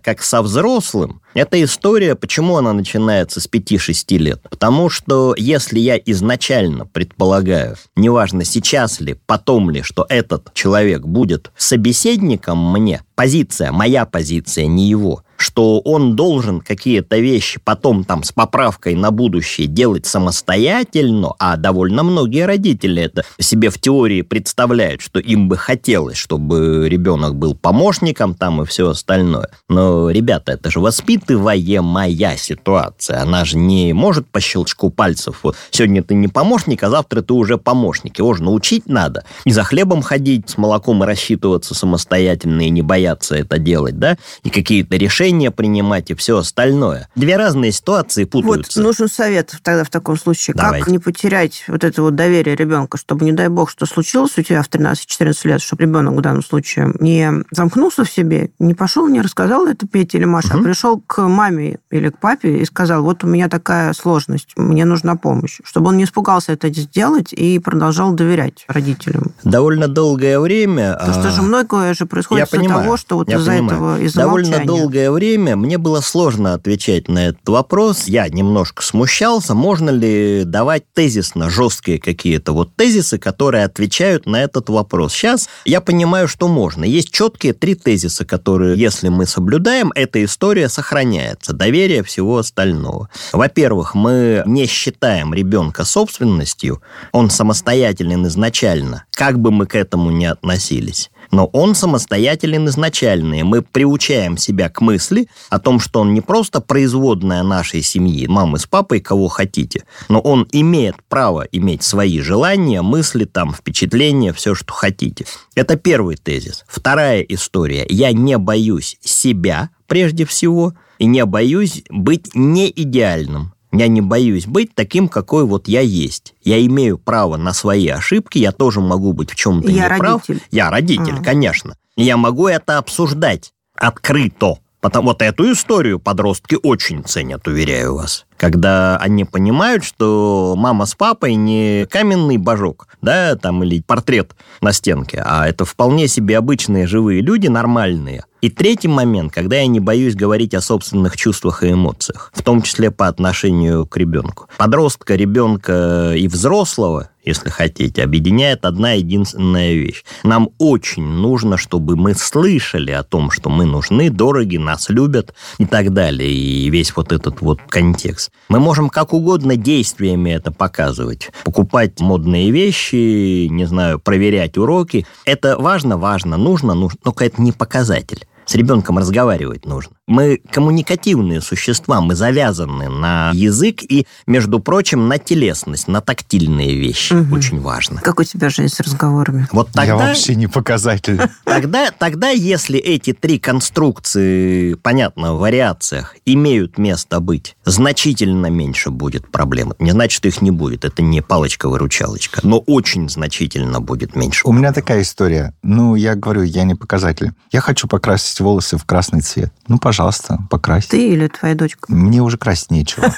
как 0.03 0.23
со 0.23 0.41
взрослым, 0.43 1.21
эта 1.35 1.63
история, 1.63 2.15
почему 2.15 2.57
она 2.57 2.73
начинается 2.73 3.41
с 3.41 3.49
5-6 3.49 4.19
лет? 4.19 4.41
Потому 4.49 4.89
что 4.89 5.35
если 5.37 5.81
я 5.81 5.97
изначально 5.97 6.87
предполагаю, 6.87 7.77
неважно 7.97 8.45
сейчас 8.45 9.01
ли, 9.01 9.17
потом 9.27 9.69
ли, 9.71 9.83
что 9.83 10.07
этот 10.09 10.55
человек 10.55 11.03
будет 11.03 11.51
собеседником 11.57 12.73
мне, 12.73 13.03
позиция, 13.17 13.73
моя 13.73 14.07
позиция, 14.07 14.67
не 14.67 14.89
его, 14.89 15.24
что 15.37 15.81
он 15.81 16.17
должен 16.17 16.61
какие-то 16.61 17.19
вещи 17.19 17.61
потом 17.63 18.05
там 18.05 18.23
с 18.23 18.33
поправкой 18.33 18.95
на 18.95 19.11
будущее 19.11 19.67
делать 19.67 20.07
самостоятельно, 20.07 21.35
а 21.39 21.57
довольно 21.57 22.03
многие 22.03 22.47
родители 22.47 23.03
это 23.03 23.25
себе 23.39 23.71
в 23.71 23.81
теории 23.81 24.23
представляют, 24.23 25.01
что 25.01 25.19
им 25.19 25.49
бы 25.49 25.57
хотелось, 25.57 26.17
чтобы 26.17 26.89
ребенок 26.89 27.37
был 27.37 27.55
помощником 27.55 28.35
там 28.35 28.63
и 28.63 28.65
все 28.65 28.91
остальное. 28.91 29.49
Но, 29.69 30.11
ребята, 30.11 30.53
это 30.53 30.71
же 30.71 30.81
воспитываемая 30.81 32.37
ситуация. 32.37 33.23
Она 33.23 33.45
же 33.45 33.57
не 33.57 33.93
может 33.93 34.27
по 34.29 34.41
щелчку 34.41 34.91
пальцев. 34.91 35.41
Вот 35.43 35.57
сегодня 35.71 36.03
ты 36.03 36.15
не 36.15 36.29
помощник, 36.29 36.83
а 36.83 36.91
завтра 36.91 37.23
ты 37.23 37.33
уже 37.33 37.59
помощник. 37.59 38.19
Его 38.19 38.35
же 38.35 38.43
научить 38.43 38.89
надо. 38.89 39.25
И 39.45 39.51
за 39.51 39.63
хлебом 39.65 40.03
ходить, 40.03 40.51
с 40.51 40.59
молоком 40.59 41.03
и 41.03 41.07
рассчитываться 41.07 41.75
самостоятельно 41.75 42.63
и 42.63 42.71
не 42.71 42.83
бояться 42.83 43.35
это 43.35 43.59
делать, 43.59 43.99
да? 43.99 44.17
И 44.43 44.51
какие-то 44.51 44.97
решения 44.97 45.34
решения 45.35 45.51
принимать 45.51 46.11
и 46.11 46.15
все 46.15 46.39
остальное. 46.39 47.09
Две 47.17 47.37
разные 47.37 47.73
ситуации 47.73 48.25
путаются. 48.25 48.81
Вот 48.81 48.87
нужен 48.87 49.09
совет 49.09 49.55
тогда 49.63 49.85
в 49.85 49.91
таком 49.91 50.17
случае. 50.17 50.55
Давайте. 50.57 50.85
Как 50.85 50.93
не 50.93 50.99
потерять 50.99 51.65
вот 51.69 51.85
это 51.85 52.03
вот 52.03 52.15
доверие 52.15 52.57
ребенка, 52.57 52.99
чтобы, 52.99 53.25
не 53.25 53.33
дай 53.33 53.49
бог, 53.49 53.71
что 53.71 53.87
случилось 53.87 54.37
у 54.39 54.43
тебя 54.43 54.63
в 54.63 54.69
13-14 54.69 55.35
лет, 55.49 55.61
чтобы 55.61 55.83
ребенок 55.83 56.15
в 56.15 56.21
данном 56.21 56.45
случае 56.45 56.93
не 57.01 57.31
замкнулся 57.51 58.05
в 58.05 58.11
себе, 58.11 58.51
не 58.59 58.75
пошел, 58.75 59.09
не 59.09 59.21
рассказал 59.21 59.67
это 59.67 59.87
Пете 59.87 60.19
или 60.19 60.25
Маше, 60.25 60.49
Мгм. 60.49 60.61
а 60.61 60.63
пришел 60.65 61.01
к 61.07 61.23
маме 61.29 61.79
или 61.91 62.11
к 62.11 62.19
папе 62.19 62.59
и 62.59 62.65
сказал, 62.65 63.03
вот 63.03 63.25
у 63.25 63.27
меня 63.27 63.49
такая 63.49 63.93
сложность, 63.93 64.51
мне 64.57 64.85
нужна 64.85 65.17
помощь. 65.17 65.61
Чтобы 65.65 65.89
он 65.89 65.97
не 65.97 66.05
испугался 66.05 66.53
это 66.53 66.69
сделать 66.73 67.33
и 67.33 67.59
продолжал 67.59 68.13
доверять 68.13 68.65
родителям. 68.69 69.33
Довольно 69.43 69.89
долгое 69.89 70.39
время... 70.41 70.95
Потому 70.99 71.13
что 71.15 71.29
а, 71.29 71.31
же 71.31 71.43
многое 71.43 71.95
же 71.95 72.07
происходит 72.07 72.53
из-за 72.53 72.69
того, 72.69 72.97
что 72.97 73.17
вот 73.17 73.29
из-за 73.29 73.53
этого, 73.53 74.01
из-за 74.01 74.21
Довольно 74.21 74.49
молчания. 74.49 74.67
долгое 74.67 75.11
время 75.15 75.57
мне 75.57 75.79
было 75.79 76.01
сложно 76.01 76.55
отвечать 76.55 77.09
на 77.09 77.29
этот 77.29 77.49
вопрос. 77.49 78.05
Я 78.07 78.29
немножко 78.29 78.83
смущался, 78.83 79.55
можно 79.55 79.91
ли 79.91 80.43
давать 80.45 80.85
тезисно 80.93 81.49
жесткие 81.49 81.99
какие-то 81.99 82.53
вот 82.53 82.77
тезисы, 82.77 83.19
которые 83.19 83.65
отвечают 83.65 84.27
на 84.27 84.43
этот 84.43 84.69
вопрос. 84.69 85.15
Сейчас 85.15 85.49
я 85.65 85.81
понимаю, 85.81 86.29
что 86.29 86.49
можно. 86.49 86.85
Есть 86.85 87.11
четкие 87.11 87.55
три 87.55 87.75
тезиса, 87.75 88.25
которые, 88.25 88.79
если 88.79 89.09
мы 89.09 89.27
соблюдаем, 89.27 89.93
эта 89.95 90.23
история 90.25 90.69
сохраняется. 90.69 91.53
Доверие 91.53 92.03
всего 92.03 92.39
остального. 92.39 93.09
Во-первых, 93.33 93.95
мы 93.95 94.43
не 94.47 94.67
считаем 94.67 95.33
ребенка 95.33 95.85
собственностью, 95.85 96.83
он 97.13 97.31
самостоятелен 97.31 98.27
изначально, 98.27 99.05
как 99.13 99.39
бы 99.39 99.51
мы 99.51 99.67
к 99.67 99.75
этому 99.75 100.11
ни 100.11 100.25
относились. 100.25 101.11
Но 101.35 101.47
он 101.47 101.75
самостоятелен 101.75 102.69
изначально, 102.69 103.41
и 103.41 103.43
мы 103.43 103.61
приучаем 103.61 104.37
себя 104.37 104.69
к 104.69 104.81
мысли 104.81 105.27
о 105.51 105.59
том, 105.59 105.81
что 105.81 105.99
он 105.99 106.15
не 106.15 106.21
просто 106.21 106.61
производная 106.61 107.43
нашей 107.43 107.83
семьи, 107.83 108.29
мамы 108.29 108.61
с 108.61 108.67
папой, 108.67 109.01
кого 109.01 109.27
хотите, 109.27 109.83
но 110.09 110.21
он 110.21 110.47
имеет 110.53 110.95
право 111.09 111.45
иметь 111.51 111.83
свои 111.83 112.21
желания, 112.21 112.83
мысли, 112.83 113.25
там, 113.25 113.53
впечатления, 113.53 114.33
все, 114.33 114.55
что 114.55 114.73
хотите. 114.73 115.27
Это 115.57 115.75
первый 115.75 116.15
тезис. 116.15 116.65
Вторая 116.69 117.23
история. 117.23 117.85
Я 117.89 118.13
не 118.13 118.39
боюсь 118.39 118.97
себя, 119.01 119.71
прежде 119.89 120.25
всего, 120.27 120.75
и 121.01 121.07
не 121.07 121.25
боюсь 121.25 121.83
быть 121.91 122.33
не 122.37 122.71
идеальным. 122.71 123.54
Я 123.77 123.89
не 123.89 124.01
боюсь 124.01 124.47
быть 124.47 124.75
таким, 124.75 125.09
какой 125.09 125.45
вот 125.45 125.69
я 125.69 125.81
есть. 125.81 126.35
Я 126.43 126.65
имею 126.67 126.97
право 126.99 127.37
на 127.37 127.53
свои 127.53 127.89
ошибки, 127.89 128.39
я 128.39 128.53
тоже 128.53 128.81
могу 128.81 129.13
быть 129.13 129.31
в 129.31 129.35
чем-то 129.35 129.71
Я 129.71 129.85
неправ. 129.91 130.23
родитель. 130.29 130.43
Я 130.51 130.71
родитель, 130.71 131.17
А. 131.21 131.25
конечно. 131.25 131.77
Я 131.97 132.17
могу 132.17 132.47
это 132.47 132.79
обсуждать 132.79 133.53
открыто. 133.77 134.59
Потому 134.81 135.09
вот 135.09 135.23
эту 135.23 135.51
историю 135.51 135.99
подростки 135.99 136.59
очень 136.63 137.03
ценят, 137.05 137.49
уверяю 137.49 137.95
вас. 137.95 138.27
Когда 138.37 138.99
они 138.99 139.25
понимают, 139.25 139.83
что 139.83 140.55
мама 140.59 140.85
с 140.85 140.95
папой 140.95 141.37
не 141.37 141.87
каменный 141.91 142.37
божок, 142.37 142.87
да, 143.01 143.35
там, 143.37 143.65
или 143.65 143.81
портрет 143.81 144.37
на 144.61 144.75
стенке, 144.75 145.23
а 145.25 145.49
это 145.49 145.65
вполне 145.65 146.07
себе 146.07 146.37
обычные 146.37 146.87
живые 146.87 147.23
люди, 147.23 147.47
нормальные. 147.47 148.25
И 148.45 148.51
третий 148.51 148.89
момент, 148.89 149.33
когда 149.33 149.57
я 149.57 149.67
не 149.67 149.81
боюсь 149.81 150.15
говорить 150.15 150.53
о 150.53 150.61
собственных 150.61 151.17
чувствах 151.17 151.63
и 151.63 151.73
эмоциях, 151.73 152.31
в 152.35 152.43
том 152.43 152.61
числе 152.61 152.91
по 152.91 153.09
отношению 153.09 153.87
к 153.87 153.97
ребенку. 153.97 154.51
Подростка, 154.59 155.15
ребенка 155.15 156.13
и 156.15 156.29
взрослого, 156.29 157.09
если 157.25 157.49
хотите, 157.49 158.03
объединяет 158.03 158.67
одна 158.67 158.93
единственная 158.93 159.73
вещь. 159.73 160.05
Нам 160.25 160.51
очень 160.59 161.07
нужно, 161.07 161.57
чтобы 161.57 161.97
мы 161.97 162.13
слышали 162.13 162.91
о 162.91 163.03
том, 163.03 163.31
что 163.31 163.49
мы 163.49 163.65
нужны, 163.65 164.11
дороги, 164.11 164.59
нас 164.59 164.91
любят 164.91 165.35
и 165.57 165.65
так 165.65 165.95
далее. 165.95 166.31
И 166.31 166.69
весь 166.69 166.95
вот 166.95 167.13
этот 167.13 167.41
вот 167.41 167.61
контекст. 167.67 168.31
Мы 168.51 168.61
можем 168.61 168.91
как 168.91 169.15
угодно 169.15 169.57
действиями 169.57 170.33
это 170.33 170.53
показывать. 170.53 171.31
Покупать 171.45 171.99
модные 172.01 172.51
вещи, 172.51 173.47
не 173.47 173.65
знаю, 173.65 174.01
проверять 174.01 174.59
уроки. 174.59 175.07
Это 175.25 175.57
важно, 175.57 175.97
важно, 175.97 176.37
нужно, 176.37 176.75
нужно, 176.75 176.99
только 177.03 177.25
это 177.25 177.41
не 177.41 177.53
показатель. 177.53 178.27
С 178.47 178.55
ребенком 178.55 178.99
разговаривать 178.99 179.67
нужно. 179.67 179.95
Мы 180.07 180.41
коммуникативные 180.51 181.41
существа, 181.41 182.03
мы 182.03 182.15
завязаны 182.15 182.91
на 182.91 183.31
язык 183.33 183.83
и, 183.83 184.07
между 184.27 184.61
прочим, 184.61 185.09
на 185.09 185.19
телесность, 185.19 185.89
на 185.89 186.03
тактильные 186.03 186.75
вещи. 186.75 187.15
Мгм. 187.15 187.33
Очень 187.33 187.61
важно. 187.61 188.01
Как 188.03 188.21
у 188.21 188.25
тебя 188.25 188.51
жизнь 188.51 188.75
с 188.75 188.81
разговорами? 188.81 189.49
Вот 189.51 189.69
Я 189.69 189.81
тогда, 189.81 189.97
вообще 189.97 190.35
не 190.35 190.47
показатель. 190.47 191.21
тогда, 191.45 191.91
тогда, 191.91 192.29
если 192.29 192.79
эти 192.79 193.15
три 193.15 193.39
конструкции, 193.39 194.75
понятно, 194.75 195.35
в 195.35 195.39
вариациях, 195.39 196.17
имеют 196.27 196.77
место 196.77 197.21
быть, 197.21 197.57
значительно 197.65 198.47
меньше 198.47 198.91
будет 198.91 199.31
проблем. 199.31 199.73
Не 199.79 199.93
значит, 199.93 200.17
что 200.17 200.29
их 200.29 200.43
не 200.43 200.51
будет. 200.51 200.85
Это 200.85 201.01
не 201.03 201.23
палочка-выручалочка. 201.23 202.41
Но 202.43 202.59
очень 202.59 203.09
значительно 203.09 203.81
будет 203.81 204.17
меньше. 204.17 204.47
У 204.47 204.53
меня 204.53 204.73
такая 204.73 205.01
история. 205.01 205.55
Ну, 205.63 205.95
я 205.95 206.15
говорю, 206.15 206.43
я 206.43 206.65
не 206.65 206.75
показатель. 206.75 207.33
Я 207.51 207.61
хочу 207.61 207.89
покрасить 207.89 208.34
волосы 208.41 208.77
в 208.79 208.85
красный 208.85 209.21
цвет. 209.21 209.53
Ну, 209.69 209.79
пожалуйста, 209.79 210.39
покрась. 210.51 210.87
Ты 210.87 211.09
или 211.11 211.29
твоя 211.29 211.55
дочка? 211.55 211.93
Мне 211.93 212.21
уже 212.23 212.39
красить 212.39 212.71
нечего. 212.71 213.13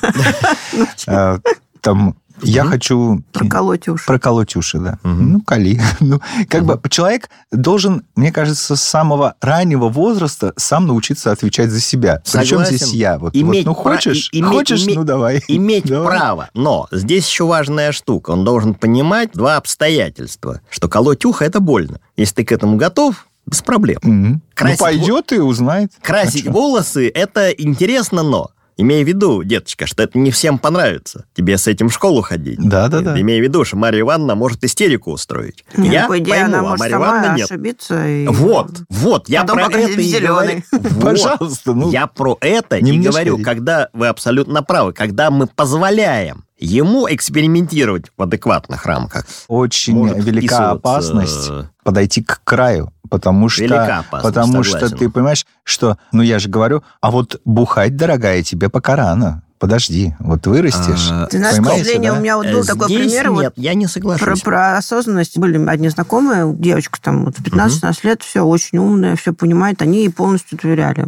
А, 1.07 1.39
Там 1.81 2.17
я 2.43 2.65
Мгм. 2.65 2.73
хочу 2.73 3.23
Проколоть 3.33 3.89
уши. 3.89 4.05
проколоть 4.07 4.57
уши, 4.57 4.79
да. 4.79 4.99
Мгм. 5.05 5.33
Ну, 5.33 5.41
кали. 5.41 5.81
Ну, 6.01 6.21
как 6.49 6.65
бы 6.65 6.79
человек 6.91 7.31
должен, 7.53 8.05
мне 8.17 8.31
кажется, 8.33 8.77
с 8.77 8.83
самого 8.83 9.37
раннего 9.41 9.89
возраста 9.89 10.53
сам 10.57 10.87
научиться 10.87 11.31
отвечать 11.33 11.71
за 11.71 11.81
себя. 11.81 12.21
Причем 12.31 12.59
Согласен. 12.59 12.77
здесь 12.77 12.93
я? 12.93 13.19
Вот, 13.19 13.35
Иметь 13.37 13.67
вот, 13.67 13.71
ну, 13.77 13.83
хочешь, 13.83 14.29
и- 14.33 14.41
иметь- 14.41 14.51
хочешь, 14.51 14.85
иметь- 14.85 14.97
ну, 14.97 15.05
давай. 15.05 15.43
Иметь 15.49 15.85
Давай. 15.87 16.19
право. 16.19 16.51
Но 16.55 16.89
здесь 16.91 17.27
еще 17.29 17.45
важная 17.47 17.93
штука. 17.93 18.33
Он 18.33 18.45
должен 18.45 18.75
понимать 18.75 19.31
два 19.33 19.57
обстоятельства. 19.57 20.61
Что 20.69 20.89
колоть 20.89 21.25
ухо– 21.25 21.45
это 21.47 21.61
больно. 21.61 22.01
Если 22.17 22.35
ты 22.35 22.45
к 22.45 22.53
этому 22.53 22.77
готов, 22.77 23.27
без 23.47 23.63
проблем. 23.63 23.99
Мгм. 24.03 24.43
Красить 24.55 24.81
ну, 24.81 24.85
пойдет 24.85 25.33
и 25.33 25.39
узнает. 25.39 25.93
Красить 26.03 26.47
А 26.47 26.51
волосы– 26.51 27.09
это 27.15 27.51
интересно, 27.51 28.23
но... 28.23 28.51
Имей 28.79 29.05
в 29.05 29.09
виду, 29.09 29.43
деточка, 29.43 29.87
что 29.87 30.03
это 30.03 30.19
не 30.19 30.31
всем 30.31 30.59
понравится. 30.59 31.25
Тебе 31.35 31.57
с 31.57 31.67
этим 31.67 31.89
в 31.89 31.95
школу 31.95 32.21
ходить. 32.21 32.59
Да-да-да. 32.59 33.19
Имей 33.19 33.41
в 33.41 33.43
виду, 33.43 33.65
что 33.65 33.77
Марья 33.77 34.01
Ивановна 34.01 34.35
может 34.35 34.63
истерику 34.65 35.13
устроить. 35.13 35.65
Я 35.79 36.03
ну, 36.03 36.09
по 36.09 36.19
идее, 36.19 36.33
пойму, 36.33 36.47
она 36.47 36.59
а 36.59 36.63
может 36.63 36.81
Марья 36.81 36.97
Ивановна 36.97 37.37
нет. 37.37 37.51
ошибиться. 37.51 38.07
И... 38.07 38.27
Вот, 38.27 38.83
вот, 38.91 39.31
я 39.31 39.43
Потом 39.43 39.57
про 39.57 39.79
это 39.79 39.99
и 39.99 40.03
зелёный. 40.03 40.65
говорю. 40.71 40.91
Вот. 40.97 41.03
Пожалуйста, 41.03 41.73
ну. 41.73 41.91
Я 41.91 42.07
про 42.07 42.37
это 42.43 42.83
не 42.83 42.97
и 42.97 43.01
говорю, 43.01 43.43
когда 43.43 43.89
вы 43.95 44.09
абсолютно 44.09 44.63
правы, 44.63 44.93
когда 44.93 45.31
мы 45.31 45.47
позволяем 45.47 46.46
ему 46.59 47.07
экспериментировать 47.09 48.07
в 48.17 48.23
адекватных 48.23 48.87
рамках. 48.87 49.27
Очень 49.49 49.97
Может 49.97 50.19
велика 50.19 50.41
вписываться, 50.41 50.71
опасность 50.71 51.51
э, 51.51 51.65
подойти 51.85 52.23
к 52.23 52.41
краю, 52.45 52.93
потому 53.11 53.49
что, 53.49 53.63
Велика 53.63 53.99
опасность, 53.99 54.35
потому 54.35 54.63
что 54.63 54.73
согласен. 54.73 54.99
ты 54.99 55.11
понимаешь, 55.11 55.47
что, 55.65 55.99
ну 56.13 56.23
я 56.23 56.39
же 56.39 56.49
говорю, 56.49 56.83
а 57.01 57.11
вот 57.11 57.41
бухать, 57.45 57.97
дорогая, 57.97 58.43
тебе 58.43 58.69
пока 58.69 58.97
рано. 58.97 59.43
Подожди, 59.59 60.15
вот 60.21 60.47
вырастешь. 60.47 61.09
А, 61.11 61.27
Ты 61.29 61.39
знаешь, 61.39 61.57
к 61.57 61.65
сожалению, 61.65 62.13
да? 62.13 62.19
у 62.19 62.23
меня 62.23 62.37
вот 62.37 62.47
был 62.51 62.61
Э, 62.61 62.65
такой 62.67 62.89
пример. 62.89 63.31
вот 63.31 63.43
Нет, 63.43 63.53
я 63.57 63.75
не 63.75 63.87
соглашусь. 63.87 64.43
про 64.43 64.77
осознанность 64.77 65.39
были 65.39 65.59
одни 65.67 65.89
знакомые, 65.89 66.55
девочка 66.55 67.01
там 67.01 67.25
вот 67.25 67.39
в 67.39 67.43
15-16 67.43 67.99
лет, 68.03 68.23
все 68.23 68.43
очень 68.43 68.79
умная, 68.79 69.17
все 69.17 69.33
понимает, 69.33 69.81
они 69.83 69.99
ей 70.01 70.11
полностью 70.11 70.59
доверяли. 70.61 71.07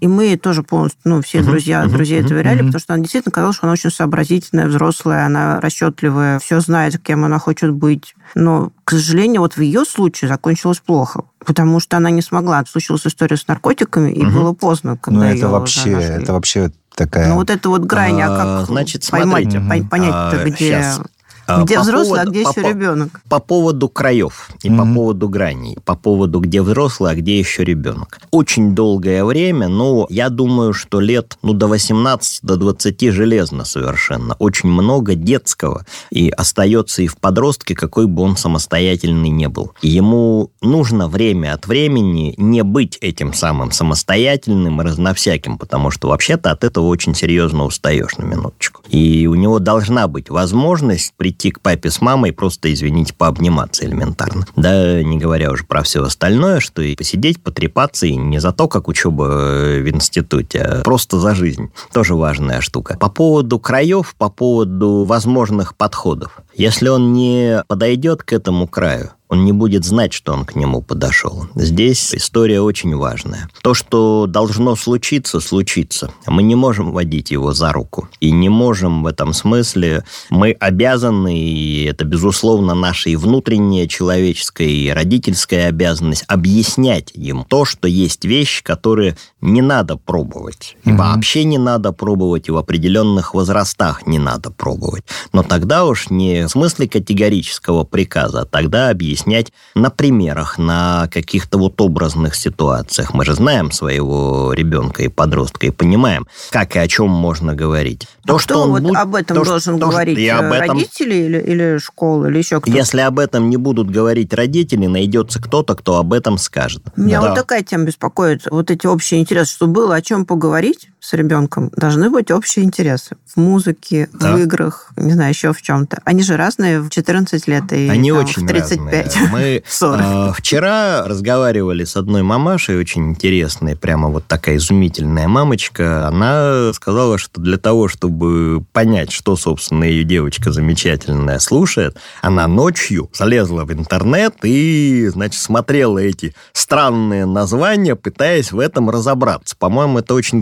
И 0.00 0.06
мы 0.06 0.36
тоже 0.36 0.62
полностью, 0.62 1.00
ну, 1.04 1.22
все 1.22 1.38
Мгм, 1.38 1.48
друзья, 1.48 1.86
друзей 1.86 2.22
доверяли, 2.22 2.58
потому 2.58 2.78
что 2.78 2.92
она 2.94 3.02
действительно 3.02 3.32
казалось, 3.32 3.56
что 3.56 3.66
она 3.66 3.72
очень 3.72 3.90
сообразительная, 3.90 4.66
взрослая, 4.66 5.24
она 5.24 5.58
расчетливая, 5.58 6.38
все 6.38 6.60
знает, 6.60 6.98
кем 7.02 7.24
она 7.24 7.38
хочет 7.38 7.72
быть. 7.72 8.14
Но, 8.34 8.72
к 8.84 8.90
сожалению, 8.90 9.40
вот 9.40 9.54
в 9.56 9.62
ее 9.62 9.84
случае 9.86 10.28
закончилось 10.28 10.82
плохо, 10.84 11.24
потому 11.44 11.80
что 11.80 11.96
она 11.96 12.10
не 12.10 12.20
смогла. 12.20 12.62
Случилась 12.70 13.06
история 13.06 13.38
с 13.38 13.48
наркотиками, 13.48 14.10
и 14.12 14.22
Мгм. 14.22 14.34
было 14.34 14.52
поздно, 14.52 14.98
когда 14.98 15.20
ну 15.20 15.24
это 15.26 15.48
вообще, 15.48 15.92
это 15.92 16.34
вообще 16.34 16.70
такая... 16.94 17.28
Ну, 17.28 17.34
вот 17.36 17.50
это 17.50 17.68
вот 17.68 17.82
грань, 17.82 18.20
а, 18.22 18.28
А, 18.34 18.58
как 18.58 18.66
значит, 18.68 19.08
поймать, 19.10 19.50
смотрите. 19.50 19.58
пон- 19.58 19.88
понять-то, 19.88 20.40
А, 20.40 20.44
где, 20.44 20.70
щас. 20.70 21.00
А, 21.46 21.62
где 21.62 21.76
по 21.76 21.82
взрослый, 21.82 22.20
а 22.20 22.24
поводу- 22.24 22.30
где 22.30 22.44
по 22.44 22.48
еще 22.50 22.60
по- 22.62 22.68
ребенок. 22.68 23.20
По 23.28 23.38
поводу 23.40 23.88
краев 23.88 24.50
и 24.62 24.68
по 24.68 24.84
Мгм. 24.84 24.94
поводу 24.94 25.28
граней, 25.28 25.76
по 25.84 25.94
поводу 25.94 26.40
где 26.40 26.62
взрослый, 26.62 27.12
а 27.12 27.14
где 27.14 27.38
еще 27.38 27.64
ребенок. 27.64 28.18
Очень 28.30 28.74
долгое 28.74 29.24
время, 29.24 29.68
ну, 29.68 30.06
я 30.10 30.28
думаю, 30.30 30.72
что 30.72 31.00
лет 31.00 31.36
ну, 31.42 31.52
до 31.52 31.66
18, 31.68 32.40
до 32.42 32.56
20 32.56 33.10
железно 33.10 33.64
совершенно. 33.64 34.34
Очень 34.38 34.70
много 34.70 35.14
детского 35.14 35.84
и 36.10 36.30
остается 36.30 37.02
и 37.02 37.06
в 37.06 37.16
подростке, 37.18 37.74
какой 37.74 38.06
бы 38.06 38.22
он 38.22 38.36
самостоятельный 38.36 39.28
не 39.30 39.48
был. 39.48 39.72
Ему 39.82 40.50
нужно 40.62 41.08
время 41.08 41.52
от 41.54 41.66
времени 41.66 42.34
не 42.38 42.62
быть 42.62 42.96
этим 43.00 43.34
самым 43.34 43.70
самостоятельным 43.72 44.80
и 44.80 44.84
разновсяким, 44.84 45.58
потому 45.58 45.90
что 45.90 46.08
вообще-то 46.08 46.50
от 46.50 46.64
этого 46.64 46.86
очень 46.86 47.14
серьезно 47.14 47.64
устаешь 47.64 48.16
на 48.16 48.24
минуточку. 48.24 48.82
И 48.88 49.26
у 49.26 49.34
него 49.34 49.58
должна 49.58 50.08
быть 50.08 50.30
возможность 50.30 51.12
прийти 51.16 51.33
прийти 51.34 51.50
к 51.50 51.60
папе 51.60 51.90
с 51.90 52.00
мамой, 52.00 52.32
просто, 52.32 52.72
извините, 52.72 53.12
пообниматься 53.14 53.84
элементарно. 53.84 54.46
Да, 54.56 55.02
не 55.02 55.18
говоря 55.18 55.50
уже 55.50 55.64
про 55.64 55.82
все 55.82 56.02
остальное, 56.02 56.60
что 56.60 56.82
и 56.82 56.94
посидеть, 56.94 57.42
потрепаться, 57.42 58.06
и 58.06 58.16
не 58.16 58.38
за 58.38 58.52
то, 58.52 58.68
как 58.68 58.88
учеба 58.88 59.26
э, 59.26 59.80
в 59.82 59.88
институте, 59.88 60.60
а 60.60 60.82
просто 60.82 61.18
за 61.18 61.34
жизнь. 61.34 61.70
Тоже 61.92 62.14
важная 62.14 62.60
штука. 62.60 62.96
По 62.98 63.08
поводу 63.08 63.58
краев, 63.58 64.14
по 64.16 64.30
поводу 64.30 65.04
возможных 65.04 65.76
подходов. 65.76 66.38
Если 66.56 66.88
он 66.88 67.12
не 67.12 67.64
подойдет 67.66 68.22
к 68.22 68.32
этому 68.32 68.68
краю, 68.68 69.10
он 69.34 69.44
не 69.44 69.52
будет 69.52 69.84
знать, 69.84 70.12
что 70.12 70.32
он 70.32 70.44
к 70.44 70.54
нему 70.54 70.80
подошел. 70.80 71.46
Здесь 71.56 72.14
история 72.14 72.60
очень 72.60 72.94
важная. 72.94 73.48
То, 73.62 73.74
что 73.74 74.26
должно 74.28 74.76
случиться, 74.76 75.40
случится. 75.40 76.12
Мы 76.26 76.44
не 76.44 76.54
можем 76.54 76.92
водить 76.92 77.32
его 77.32 77.52
за 77.52 77.72
руку. 77.72 78.08
И 78.20 78.30
не 78.30 78.48
можем 78.48 79.02
в 79.02 79.06
этом 79.08 79.32
смысле. 79.32 80.04
Мы 80.30 80.52
обязаны, 80.52 81.36
и 81.36 81.84
это, 81.84 82.04
безусловно, 82.04 82.74
наша 82.74 83.10
и 83.10 83.16
внутренняя 83.16 83.88
человеческая, 83.88 84.68
и 84.68 84.90
родительская 84.90 85.68
обязанность, 85.68 86.24
объяснять 86.28 87.10
ему 87.14 87.44
то, 87.48 87.64
что 87.64 87.88
есть 87.88 88.24
вещи, 88.24 88.62
которые 88.62 89.16
не 89.40 89.62
надо 89.62 89.96
пробовать. 89.96 90.76
И 90.84 90.92
вообще 90.92 91.42
не 91.42 91.58
надо 91.58 91.92
пробовать, 91.92 92.48
и 92.48 92.52
в 92.52 92.56
определенных 92.56 93.34
возрастах 93.34 94.06
не 94.06 94.20
надо 94.20 94.50
пробовать. 94.52 95.04
Но 95.32 95.42
тогда 95.42 95.86
уж 95.86 96.10
не 96.10 96.43
в 96.46 96.50
смысле 96.50 96.88
категорического 96.88 97.84
приказа, 97.84 98.42
а 98.42 98.44
тогда 98.44 98.90
объяснять 98.90 99.52
на 99.74 99.90
примерах, 99.90 100.58
на 100.58 101.08
каких-то 101.12 101.58
вот 101.58 101.80
образных 101.80 102.34
ситуациях. 102.34 103.14
Мы 103.14 103.24
же 103.24 103.34
знаем 103.34 103.70
своего 103.70 104.52
ребенка 104.52 105.02
и 105.02 105.08
подростка 105.08 105.66
и 105.66 105.70
понимаем, 105.70 106.26
как 106.50 106.76
и 106.76 106.78
о 106.78 106.88
чем 106.88 107.10
можно 107.10 107.54
говорить. 107.54 108.06
То, 108.26 108.36
а 108.36 108.38
что 108.38 108.62
он 108.62 108.70
вот 108.70 108.82
будет, 108.82 108.96
об 108.96 109.14
этом 109.14 109.36
то, 109.36 109.44
должен 109.44 109.78
то, 109.78 109.88
говорить? 109.88 110.18
И 110.18 110.28
об 110.28 110.52
этом... 110.52 110.76
Родители 110.76 111.14
или, 111.14 111.38
или 111.38 111.78
школа, 111.78 112.26
или 112.26 112.38
еще 112.38 112.60
кто-то? 112.60 112.76
Если 112.76 113.00
об 113.00 113.18
этом 113.18 113.50
не 113.50 113.56
будут 113.56 113.90
говорить 113.90 114.32
родители, 114.32 114.86
найдется 114.86 115.40
кто-то, 115.40 115.74
кто 115.74 115.98
об 115.98 116.12
этом 116.12 116.38
скажет. 116.38 116.82
Меня 116.96 117.20
да. 117.20 117.28
вот 117.28 117.34
такая 117.34 117.62
тема 117.62 117.84
беспокоит. 117.84 118.46
Вот 118.50 118.70
эти 118.70 118.86
общие 118.86 119.20
интересы, 119.20 119.54
что 119.54 119.66
было 119.66 119.94
о 119.94 120.02
чем 120.02 120.24
поговорить 120.24 120.88
с 121.04 121.12
ребенком, 121.12 121.70
должны 121.76 122.08
быть 122.08 122.30
общие 122.30 122.64
интересы. 122.64 123.16
В 123.26 123.36
музыке, 123.36 124.08
да. 124.14 124.34
в 124.34 124.40
играх, 124.40 124.90
не 124.96 125.12
знаю, 125.12 125.30
еще 125.30 125.52
в 125.52 125.60
чем-то. 125.60 126.00
Они 126.04 126.22
же 126.22 126.36
разные 126.36 126.80
в 126.80 126.88
14 126.88 127.46
лет 127.46 127.72
и 127.72 127.88
Они 127.88 128.10
там, 128.10 128.20
очень 128.20 128.44
в 128.44 128.48
35. 128.48 129.16
Разные. 129.16 129.28
Мы 129.32 129.62
э, 129.82 130.32
вчера 130.34 131.04
разговаривали 131.06 131.84
с 131.84 131.96
одной 131.96 132.22
мамашей, 132.22 132.78
очень 132.78 133.10
интересной, 133.10 133.76
прямо 133.76 134.08
вот 134.08 134.26
такая 134.26 134.56
изумительная 134.56 135.28
мамочка. 135.28 136.08
Она 136.08 136.72
сказала, 136.72 137.18
что 137.18 137.38
для 137.38 137.58
того, 137.58 137.88
чтобы 137.88 138.64
понять, 138.72 139.12
что, 139.12 139.36
собственно, 139.36 139.84
ее 139.84 140.04
девочка 140.04 140.52
замечательная 140.52 141.38
слушает, 141.38 141.98
она 142.22 142.46
ночью 142.48 143.10
залезла 143.12 143.64
в 143.64 143.72
интернет 143.72 144.36
и, 144.42 145.06
значит, 145.08 145.40
смотрела 145.40 145.98
эти 145.98 146.34
странные 146.54 147.26
названия, 147.26 147.94
пытаясь 147.94 148.52
в 148.52 148.58
этом 148.58 148.88
разобраться. 148.88 149.54
По-моему, 149.58 149.98
это 149.98 150.14
очень 150.14 150.40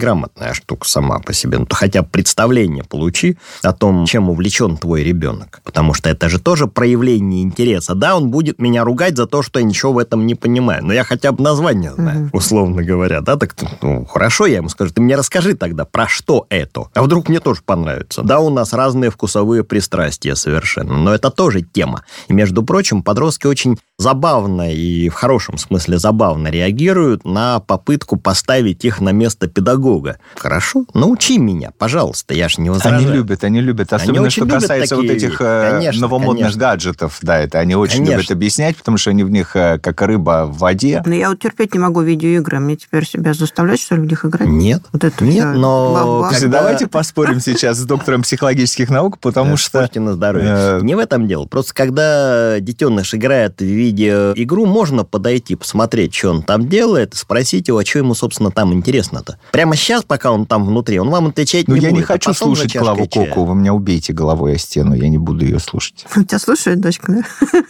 грамотная 0.53 0.55
штука 0.55 0.89
сама 0.89 1.19
по 1.19 1.33
себе. 1.33 1.59
Ну, 1.59 1.67
хотя 1.71 2.03
представление 2.03 2.85
получи 2.85 3.37
о 3.63 3.73
том, 3.73 4.07
чем 4.07 4.31
увлечен 4.31 4.77
твой 4.77 5.03
ребенок. 5.03 5.61
Потому 5.65 5.95
что 5.95 6.11
это 6.11 6.29
же 6.29 6.39
тоже 6.39 6.67
проявление 6.67 7.43
интереса. 7.43 7.95
Да, 7.95 8.17
он 8.17 8.31
будет 8.31 8.59
меня 8.59 8.85
ругать 8.85 9.17
за 9.17 9.27
то, 9.27 9.43
что 9.43 9.59
я 9.59 9.65
ничего 9.65 9.93
в 9.93 9.99
этом 9.99 10.27
не 10.27 10.35
понимаю. 10.35 10.85
Но 10.85 10.93
я 10.93 11.05
хотя 11.05 11.33
бы 11.33 11.43
название 11.43 11.93
знаю, 11.93 12.27
угу. 12.27 12.39
условно 12.39 12.83
говоря. 12.83 13.21
Да, 13.21 13.37
так, 13.37 13.55
ну, 13.83 14.05
хорошо, 14.05 14.47
я 14.47 14.57
ему 14.57 14.69
скажу, 14.69 14.93
ты 14.93 15.01
мне 15.01 15.17
расскажи 15.17 15.55
тогда, 15.55 15.85
про 15.85 16.09
что 16.09 16.47
это. 16.49 16.85
А 16.95 17.03
вдруг 17.03 17.29
мне 17.29 17.41
тоже 17.41 17.63
понравится. 17.65 18.23
Да, 18.23 18.41
у 18.41 18.51
нас 18.51 18.73
разные 18.73 19.11
вкусовые 19.11 19.65
пристрастия 19.65 20.35
совершенно. 20.37 20.97
Но 20.99 21.15
это 21.15 21.31
тоже 21.31 21.63
тема. 21.63 22.03
И, 22.29 22.33
между 22.33 22.63
прочим, 22.63 23.03
подростки 23.03 23.47
очень 23.47 23.79
забавно 24.03 24.73
и 24.73 25.09
в 25.09 25.15
хорошем 25.15 25.57
смысле 25.57 25.99
забавно 25.99 26.49
реагируют 26.49 27.25
на 27.25 27.61
попытку 27.61 28.17
поставить 28.17 28.85
их 28.85 29.01
на 29.01 29.11
место 29.11 29.47
педагога. 29.47 30.19
Хорошо, 30.37 30.85
научи 30.93 31.39
меня, 31.39 31.71
пожалуйста, 31.79 32.35
я 32.35 32.49
же 32.49 32.61
не 32.61 32.69
возражаю. 32.69 33.07
Они 33.07 33.13
любят, 33.13 33.45
они 33.45 33.61
любят, 33.61 33.93
особенно 33.93 34.23
они 34.23 34.31
что 34.31 34.47
касается 34.47 34.97
вот 34.97 35.07
этих 35.07 35.41
э, 35.41 35.71
конечно, 35.73 36.03
новомодных 36.03 36.49
конечно. 36.49 36.61
гаджетов, 36.61 37.19
да, 37.23 37.39
это 37.39 37.61
они 37.61 37.75
очень 37.75 37.99
конечно. 37.99 38.17
любят 38.17 38.31
объяснять, 38.31 38.77
потому 38.77 38.99
что 38.99 39.11
они 39.11 39.25
в 39.25 39.31
них 39.31 39.57
э, 39.57 39.79
как 39.79 40.03
рыба 40.03 40.47
в 40.47 40.59
воде. 40.59 41.03
Но 41.07 41.15
я 41.15 41.31
вот 41.31 41.39
терпеть 41.39 41.73
не 41.73 41.81
могу 41.81 42.03
видеоигры, 42.03 42.59
мне 42.59 42.77
теперь 42.77 43.07
себя 43.07 43.33
заставлять, 43.33 43.81
что 43.81 43.95
ли, 43.95 44.03
в 44.03 44.07
них 44.07 44.25
играть? 44.25 44.49
Нет, 44.49 44.83
вот 44.93 45.05
это 45.05 45.25
нет, 45.25 45.55
но... 45.55 46.29
Когда... 46.31 46.59
Давайте 46.59 46.89
поспорим 46.89 47.41
сейчас 47.41 47.79
с 47.79 47.85
доктором 47.85 48.23
психологических 48.23 48.91
наук, 48.91 49.19
потому 49.19 49.57
что... 49.57 49.89
на 49.95 50.15
здоровье. 50.15 50.49
Э, 50.49 50.81
не 50.83 50.95
в 50.95 50.99
этом 50.99 51.29
дело. 51.29 51.47
Просто 51.47 51.73
когда 51.75 52.59
детеныш 52.61 53.15
играет 53.15 53.61
в 53.61 53.65
видеоигру, 53.93 54.67
можно 54.67 55.05
подойти, 55.05 55.55
посмотреть, 55.55 56.15
что 56.15 56.31
он 56.31 56.43
там 56.43 56.69
делает, 56.69 57.15
спросить 57.15 57.69
его, 57.69 57.79
а 57.79 57.85
что 57.85 57.99
ему, 57.99 58.15
собственно, 58.15 58.51
там 58.51 58.73
интересно-то. 58.73 59.39
Прямо 59.53 59.77
сейчас, 59.77 60.03
пока 60.03 60.33
он 60.33 60.47
там 60.47 60.65
внутри, 60.65 60.99
он 60.99 61.11
вам 61.11 61.29
отвечать 61.29 61.69
ну, 61.69 61.75
не 61.75 61.83
я 61.83 61.91
будет. 61.91 62.01
не 62.01 62.05
хочу 62.05 62.31
а 62.31 62.35
слушать 62.35 62.77
Клаву 62.77 63.07
чая. 63.07 63.29
Коку, 63.29 63.45
вы 63.45 63.55
меня 63.55 63.75
убейте 63.75 64.13
головой 64.13 64.55
о 64.55 64.59
стену, 64.59 64.95
я 64.95 65.09
не 65.09 65.19
буду 65.19 65.45
ее 65.45 65.59
слушать. 65.59 66.07
Тебя 66.15 66.39
слушает 66.39 66.81
дочка, 66.81 67.13
да? 67.13 67.63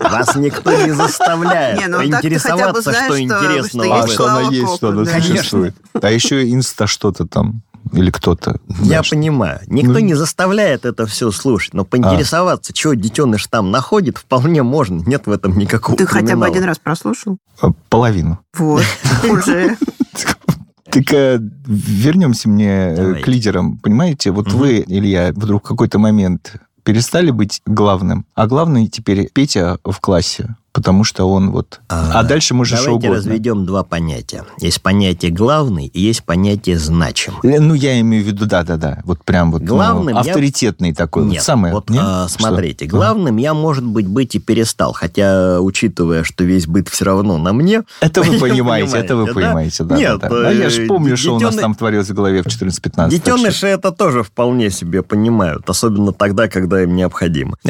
Вас 0.10 0.36
никто 0.36 0.72
не 0.72 0.92
заставляет 0.92 1.80
не, 1.80 1.86
ну, 1.88 1.98
поинтересоваться, 1.98 2.82
знаешь, 2.82 2.98
что, 2.98 3.14
что 3.14 3.20
интересного. 3.20 4.02
А 4.02 4.06
что 4.06 4.26
она 4.26 4.50
есть, 4.50 4.74
что 4.76 4.88
она 4.88 5.04
существует. 5.04 5.74
А 5.94 6.10
еще 6.10 6.48
инста 6.50 6.86
что-то 6.86 7.26
там 7.26 7.62
или 7.92 8.10
кто-то. 8.10 8.60
Я 8.68 8.84
знаешь, 8.84 9.10
понимаю. 9.10 9.60
Никто 9.66 9.94
ну... 9.94 9.98
не 10.00 10.14
заставляет 10.14 10.84
это 10.84 11.06
все 11.06 11.30
слушать, 11.30 11.74
но 11.74 11.84
поинтересоваться, 11.84 12.72
а. 12.72 12.76
что 12.78 12.94
детеныш 12.94 13.46
там 13.46 13.70
находит, 13.70 14.18
вполне 14.18 14.62
можно. 14.62 15.02
Нет 15.06 15.26
в 15.26 15.30
этом 15.30 15.58
никакого 15.58 15.96
Ты 15.96 16.06
криминала. 16.06 16.26
хотя 16.26 16.36
бы 16.36 16.46
один 16.46 16.64
раз 16.64 16.78
прослушал? 16.78 17.38
А, 17.60 17.70
половину. 17.88 18.38
Вот, 18.54 18.84
уже. 19.28 19.76
Так 20.90 21.12
э, 21.12 21.38
вернемся 21.66 22.48
мне 22.48 22.68
э, 22.68 23.14
к 23.22 23.28
лидерам. 23.28 23.78
Понимаете, 23.78 24.32
вот 24.32 24.48
угу. 24.48 24.58
вы, 24.58 24.84
Илья, 24.88 25.32
вдруг 25.32 25.64
в 25.64 25.68
какой-то 25.68 26.00
момент 26.00 26.56
перестали 26.82 27.30
быть 27.30 27.62
главным, 27.64 28.26
а 28.34 28.48
главный 28.48 28.88
теперь 28.88 29.30
Петя 29.32 29.78
в 29.84 30.00
классе 30.00 30.56
потому 30.72 31.04
что 31.04 31.28
он 31.28 31.50
вот... 31.50 31.80
А, 31.88 32.20
а 32.20 32.22
дальше 32.22 32.54
можно 32.54 32.76
что 32.76 32.90
угодно. 32.90 33.08
Давайте 33.08 33.28
разведем 33.28 33.66
два 33.66 33.82
понятия. 33.82 34.44
Есть 34.58 34.82
понятие 34.82 35.32
главный 35.32 35.86
и 35.86 36.00
есть 36.00 36.24
понятие 36.24 36.78
значимый. 36.78 37.40
Э, 37.42 37.60
ну, 37.60 37.74
я 37.74 38.00
имею 38.00 38.24
в 38.24 38.26
виду, 38.26 38.46
да-да-да, 38.46 39.00
вот 39.04 39.24
прям 39.24 39.50
вот 39.50 39.62
главным 39.62 40.14
ну, 40.14 40.20
авторитетный 40.20 40.90
я... 40.90 40.94
такой. 40.94 41.24
Нет, 41.24 41.38
вот 41.38 41.44
самое, 41.44 41.74
вот 41.74 41.90
нет? 41.90 42.02
А, 42.04 42.28
смотрите, 42.28 42.86
что? 42.86 42.96
главным 42.96 43.36
а. 43.36 43.40
я, 43.40 43.54
может 43.54 43.84
быть, 43.84 44.06
быть 44.06 44.34
и 44.34 44.38
перестал, 44.38 44.92
хотя, 44.92 45.60
учитывая, 45.60 46.22
что 46.24 46.44
весь 46.44 46.66
быт 46.66 46.88
все 46.88 47.04
равно 47.04 47.38
на 47.38 47.52
мне... 47.52 47.82
Это 48.00 48.22
вы 48.22 48.38
понимаете, 48.40 48.98
это 48.98 49.16
вы 49.16 49.26
понимаете, 49.26 49.84
да. 49.84 49.96
Нет, 49.96 50.20
да. 50.20 50.28
А 50.30 50.52
я 50.52 50.70
же 50.70 50.86
помню, 50.86 51.16
что 51.16 51.36
у 51.36 51.40
нас 51.40 51.56
там 51.56 51.74
творилось 51.74 52.08
в 52.08 52.14
голове 52.14 52.42
в 52.42 52.46
14-15. 52.46 53.10
Детеныши 53.10 53.66
это 53.66 53.90
тоже 53.90 54.22
вполне 54.22 54.70
себе 54.70 55.02
понимают, 55.02 55.68
особенно 55.68 56.12
тогда, 56.12 56.48
когда 56.48 56.82
им 56.82 56.94
необходимо. 56.94 57.56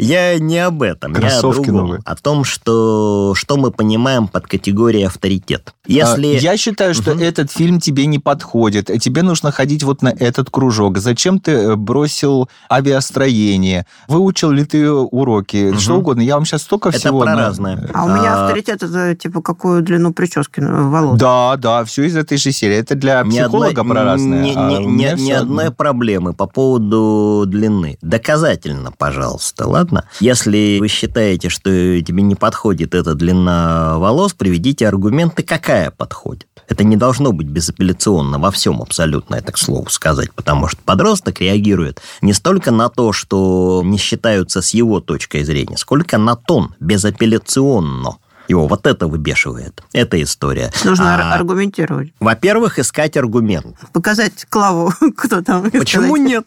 Я 0.00 0.38
не 0.38 0.58
об 0.58 0.82
этом, 0.82 1.12
я 1.30 1.38
о 1.38 1.42
другом. 1.42 1.76
Новые. 1.76 2.00
О 2.04 2.16
том, 2.16 2.44
что, 2.44 3.34
что 3.36 3.56
мы 3.56 3.70
понимаем 3.70 4.28
под 4.28 4.46
категорией 4.46 5.04
авторитет. 5.04 5.74
Если... 5.86 6.36
А, 6.36 6.38
я 6.38 6.56
считаю, 6.56 6.94
что 6.94 7.12
угу. 7.12 7.20
этот 7.20 7.50
фильм 7.50 7.80
тебе 7.80 8.06
не 8.06 8.18
подходит. 8.18 8.86
Тебе 9.00 9.22
нужно 9.22 9.50
ходить 9.50 9.82
вот 9.82 10.02
на 10.02 10.08
этот 10.08 10.50
кружок. 10.50 10.98
Зачем 10.98 11.40
ты 11.40 11.52
э, 11.52 11.76
бросил 11.76 12.48
авиастроение? 12.70 13.86
Выучил 14.08 14.50
ли 14.50 14.64
ты 14.64 14.90
уроки? 14.90 15.70
Угу. 15.70 15.78
Что 15.78 15.94
угодно. 15.96 16.20
Я 16.22 16.34
вам 16.34 16.44
сейчас 16.44 16.62
столько 16.62 16.90
это 16.90 16.98
всего... 16.98 17.24
Это 17.24 17.32
про 17.32 17.40
разное. 17.40 17.90
А 17.94 18.04
у 18.04 18.08
меня 18.08 18.34
а, 18.34 18.46
авторитет 18.46 18.82
это 18.82 19.14
типа 19.14 19.42
какую 19.42 19.82
длину 19.82 20.12
прически 20.12 20.60
волос? 20.60 21.18
Да, 21.18 21.56
да, 21.56 21.84
все 21.84 22.04
из 22.04 22.16
этой 22.16 22.38
же 22.38 22.52
серии. 22.52 22.76
Это 22.76 22.94
для 22.94 23.24
психолога 23.24 23.80
одной, 23.80 23.94
про 23.94 24.04
разное. 24.04 24.42
Ни, 24.42 24.54
а 24.56 25.16
ни, 25.16 25.20
ни 25.20 25.32
одной 25.32 25.70
проблемы 25.70 26.32
по 26.32 26.46
поводу 26.46 27.44
длины. 27.46 27.98
Доказательно, 28.02 28.92
пожалуйста, 28.92 29.66
ладно? 29.66 30.04
Если 30.20 30.78
вы 30.80 30.88
считаете, 30.88 31.19
что 31.48 31.70
тебе 32.02 32.22
не 32.22 32.34
подходит 32.34 32.94
эта 32.94 33.14
длина 33.14 33.98
волос, 33.98 34.32
приведите 34.34 34.88
аргументы, 34.88 35.42
какая 35.42 35.90
подходит. 35.90 36.46
Это 36.68 36.84
не 36.84 36.96
должно 36.96 37.32
быть 37.32 37.48
безапелляционно 37.48 38.38
во 38.38 38.50
всем 38.50 38.80
абсолютно, 38.80 39.34
это 39.36 39.52
к 39.52 39.58
слову 39.58 39.90
сказать, 39.90 40.32
потому 40.32 40.68
что 40.68 40.78
подросток 40.84 41.40
реагирует 41.40 42.00
не 42.22 42.32
столько 42.32 42.70
на 42.70 42.88
то, 42.88 43.12
что 43.12 43.82
не 43.84 43.98
считаются 43.98 44.62
с 44.62 44.70
его 44.70 45.00
точкой 45.00 45.42
зрения, 45.44 45.76
сколько 45.76 46.16
на 46.16 46.36
тон, 46.36 46.74
безапелляционно. 46.78 48.18
Его 48.50 48.66
вот 48.66 48.84
это 48.88 49.06
выбешивает. 49.06 49.80
Это 49.92 50.20
история. 50.20 50.72
Нужно 50.84 51.14
А, 51.30 51.34
аргументировать. 51.36 52.12
Во-первых, 52.18 52.80
искать 52.80 53.16
аргумент. 53.16 53.76
Показать 53.92 54.44
Клаву, 54.48 54.92
кто 55.16 55.40
там. 55.40 55.70
Почему 55.70 56.16
сказать, 56.16 56.26
нет? 56.26 56.44